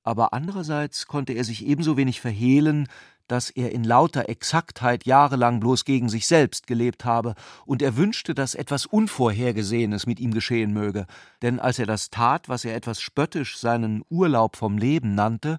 [0.05, 2.87] aber andererseits konnte er sich ebenso wenig verhehlen,
[3.27, 7.33] dass er in lauter Exaktheit jahrelang bloß gegen sich selbst gelebt habe,
[7.65, 11.07] und er wünschte, dass etwas Unvorhergesehenes mit ihm geschehen möge,
[11.41, 15.57] denn als er das tat, was er etwas spöttisch seinen Urlaub vom Leben nannte,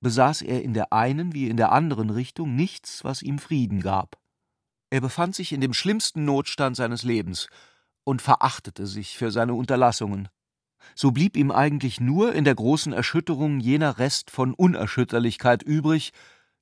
[0.00, 4.18] besaß er in der einen wie in der anderen Richtung nichts, was ihm Frieden gab.
[4.90, 7.48] Er befand sich in dem schlimmsten Notstand seines Lebens
[8.04, 10.28] und verachtete sich für seine Unterlassungen
[10.94, 16.12] so blieb ihm eigentlich nur in der großen Erschütterung jener Rest von Unerschütterlichkeit übrig,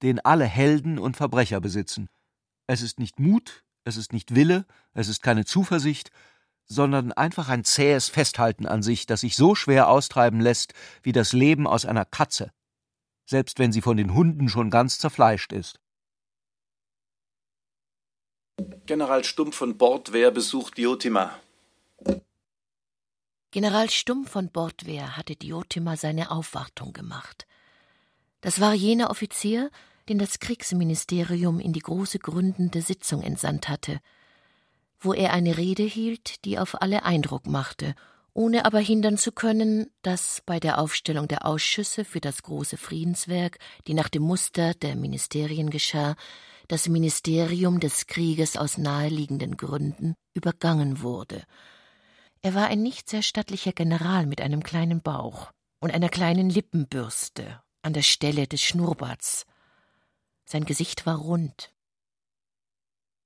[0.02, 2.08] den alle Helden und Verbrecher besitzen.
[2.66, 6.10] Es ist nicht Mut, es ist nicht Wille, es ist keine Zuversicht,
[6.66, 11.32] sondern einfach ein zähes Festhalten an sich, das sich so schwer austreiben lässt wie das
[11.32, 12.52] Leben aus einer Katze,
[13.26, 15.80] selbst wenn sie von den Hunden schon ganz zerfleischt ist.
[18.86, 21.36] General Stumpf von Bordwehr besucht Diotima.
[23.52, 27.48] General Stumm von Bordwehr hatte Diotima seine Aufwartung gemacht.
[28.42, 29.72] Das war jener Offizier,
[30.08, 33.98] den das Kriegsministerium in die große gründende Sitzung entsandt hatte,
[35.00, 37.96] wo er eine Rede hielt, die auf alle Eindruck machte,
[38.34, 43.58] ohne aber hindern zu können, dass bei der Aufstellung der Ausschüsse für das große Friedenswerk,
[43.88, 46.14] die nach dem Muster der Ministerien geschah,
[46.68, 51.42] das Ministerium des Krieges aus naheliegenden Gründen übergangen wurde
[52.42, 57.62] er war ein nicht sehr stattlicher General mit einem kleinen Bauch und einer kleinen Lippenbürste
[57.82, 59.46] an der Stelle des Schnurrbarts.
[60.44, 61.72] Sein Gesicht war rund.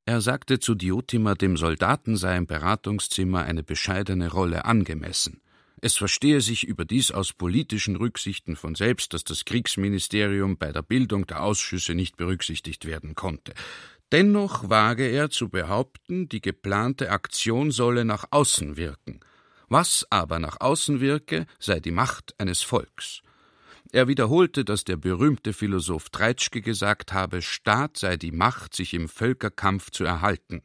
[0.06, 5.40] Er sagte zu Diotima, dem Soldaten sei im Beratungszimmer eine bescheidene Rolle angemessen,
[5.80, 11.26] Es verstehe sich überdies aus politischen Rücksichten von selbst, dass das Kriegsministerium bei der Bildung
[11.26, 13.52] der Ausschüsse nicht berücksichtigt werden konnte.
[14.12, 19.20] Dennoch wage er zu behaupten, die geplante Aktion solle nach außen wirken.
[19.68, 23.22] Was aber nach außen wirke, sei die Macht eines Volks.
[23.92, 29.08] Er wiederholte, dass der berühmte Philosoph Treitschke gesagt habe, Staat sei die Macht, sich im
[29.08, 30.62] Völkerkampf zu erhalten.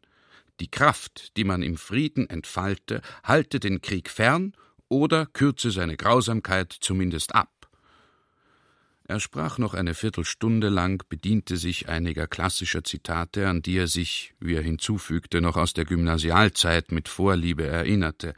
[0.59, 4.53] Die Kraft, die man im Frieden entfalte, halte den Krieg fern
[4.89, 7.58] oder kürze seine Grausamkeit zumindest ab.
[9.09, 14.35] Er sprach noch eine Viertelstunde lang, bediente sich einiger klassischer Zitate, an die er sich,
[14.39, 18.35] wie er hinzufügte, noch aus der Gymnasialzeit mit Vorliebe erinnerte,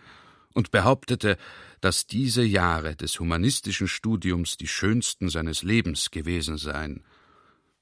[0.54, 1.38] und behauptete,
[1.82, 7.04] dass diese Jahre des humanistischen Studiums die schönsten seines Lebens gewesen seien,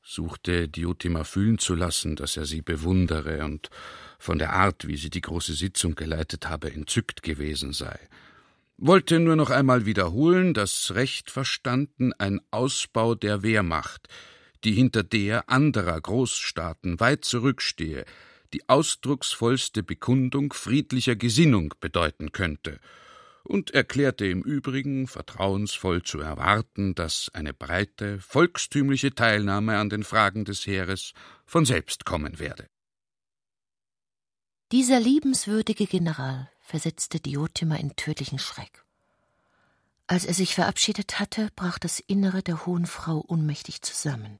[0.02, 3.70] suchte Diotima fühlen zu lassen, dass er sie bewundere und
[4.18, 8.00] von der Art, wie sie die große Sitzung geleitet habe, entzückt gewesen sei
[8.82, 14.08] wollte nur noch einmal wiederholen, dass recht verstanden ein Ausbau der Wehrmacht,
[14.64, 18.06] die hinter der anderer Großstaaten weit zurückstehe,
[18.54, 22.80] die ausdrucksvollste Bekundung friedlicher Gesinnung bedeuten könnte,
[23.44, 30.46] und erklärte im Übrigen vertrauensvoll zu erwarten, dass eine breite, volkstümliche Teilnahme an den Fragen
[30.46, 31.14] des Heeres
[31.46, 32.68] von selbst kommen werde.
[34.72, 38.86] Dieser liebenswürdige General versetzte Diotima in tödlichen Schreck.
[40.06, 44.40] Als er sich verabschiedet hatte, brach das Innere der hohen Frau unmächtig zusammen.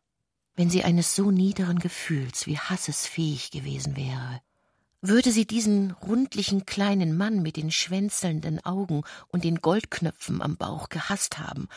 [0.56, 4.42] Wenn sie eines so niederen Gefühls wie Hasses fähig gewesen wäre,
[5.02, 10.90] würde sie diesen rundlichen kleinen Mann mit den schwänzelnden Augen und den Goldknöpfen am Bauch
[10.90, 11.68] gehasst haben,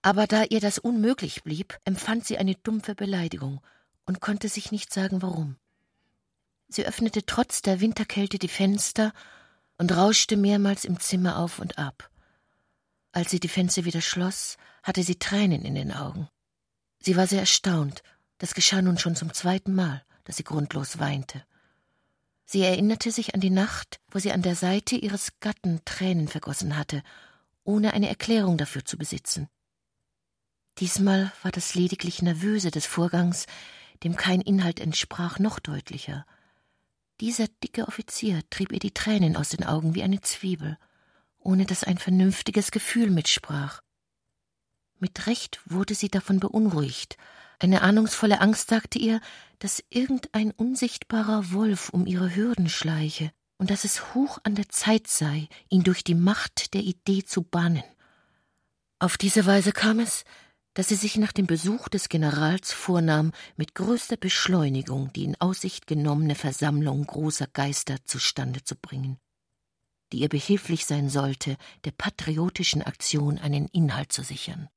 [0.00, 3.60] aber da ihr das unmöglich blieb, empfand sie eine dumpfe Beleidigung
[4.06, 5.56] und konnte sich nicht sagen warum.
[6.68, 9.12] Sie öffnete trotz der Winterkälte die Fenster
[9.82, 12.08] und rauschte mehrmals im Zimmer auf und ab.
[13.10, 16.28] Als sie die Fenster wieder schloss, hatte sie Tränen in den Augen.
[17.00, 18.04] Sie war sehr erstaunt,
[18.38, 21.42] das geschah nun schon zum zweiten Mal, dass sie grundlos weinte.
[22.44, 26.76] Sie erinnerte sich an die Nacht, wo sie an der Seite ihres Gatten Tränen vergossen
[26.76, 27.02] hatte,
[27.64, 29.48] ohne eine Erklärung dafür zu besitzen.
[30.78, 33.46] Diesmal war das lediglich Nervöse des Vorgangs,
[34.04, 36.24] dem kein Inhalt entsprach, noch deutlicher.
[37.20, 40.78] Dieser dicke Offizier trieb ihr die Tränen aus den Augen wie eine Zwiebel,
[41.38, 43.82] ohne dass ein vernünftiges Gefühl mitsprach.
[44.98, 47.16] Mit Recht wurde sie davon beunruhigt.
[47.58, 49.20] Eine ahnungsvolle Angst sagte ihr,
[49.58, 55.06] dass irgendein unsichtbarer Wolf um ihre Hürden schleiche und dass es hoch an der Zeit
[55.06, 57.84] sei, ihn durch die Macht der Idee zu bannen.
[58.98, 60.24] Auf diese Weise kam es,
[60.74, 65.86] dass sie sich nach dem Besuch des Generals vornahm, mit größter Beschleunigung die in Aussicht
[65.86, 69.18] genommene Versammlung großer Geister zustande zu bringen,
[70.12, 74.68] die ihr behilflich sein sollte, der patriotischen Aktion einen Inhalt zu sichern.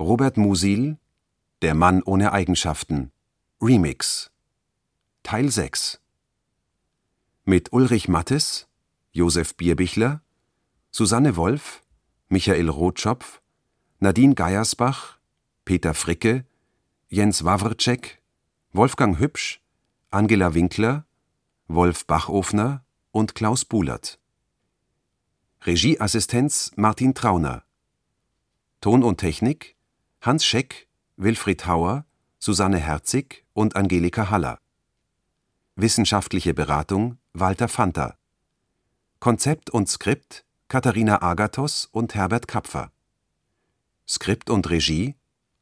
[0.00, 0.98] Robert Musil
[1.62, 3.12] Der Mann ohne Eigenschaften
[3.60, 4.32] Remix
[5.22, 6.00] Teil 6
[7.44, 8.66] Mit Ulrich Mattes
[9.12, 10.22] Josef Bierbichler,
[10.90, 11.82] Susanne Wolf,
[12.28, 13.42] Michael Rotschopf,
[14.00, 15.18] Nadine Geiersbach,
[15.64, 16.46] Peter Fricke,
[17.08, 18.22] Jens Wawrczek,
[18.72, 19.60] Wolfgang Hübsch,
[20.10, 21.06] Angela Winkler,
[21.68, 24.18] Wolf Bachofner und Klaus Buhlert.
[25.66, 27.64] Regieassistenz Martin Trauner.
[28.80, 29.76] Ton und Technik
[30.22, 32.06] Hans Scheck, Wilfried Hauer,
[32.38, 34.58] Susanne Herzig und Angelika Haller.
[35.76, 38.16] Wissenschaftliche Beratung Walter Fanta.
[39.22, 42.90] Konzept und Skript Katharina Agathos und Herbert Kapfer.
[44.04, 45.14] Skript und Regie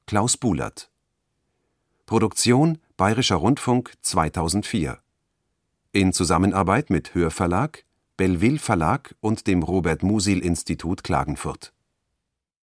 [0.07, 0.91] Klaus Buhlert.
[2.07, 5.03] Produktion Bayerischer Rundfunk 2004.
[5.93, 7.85] In Zusammenarbeit mit Hörverlag,
[8.17, 11.75] Belleville Verlag und dem Robert Musil Institut Klagenfurt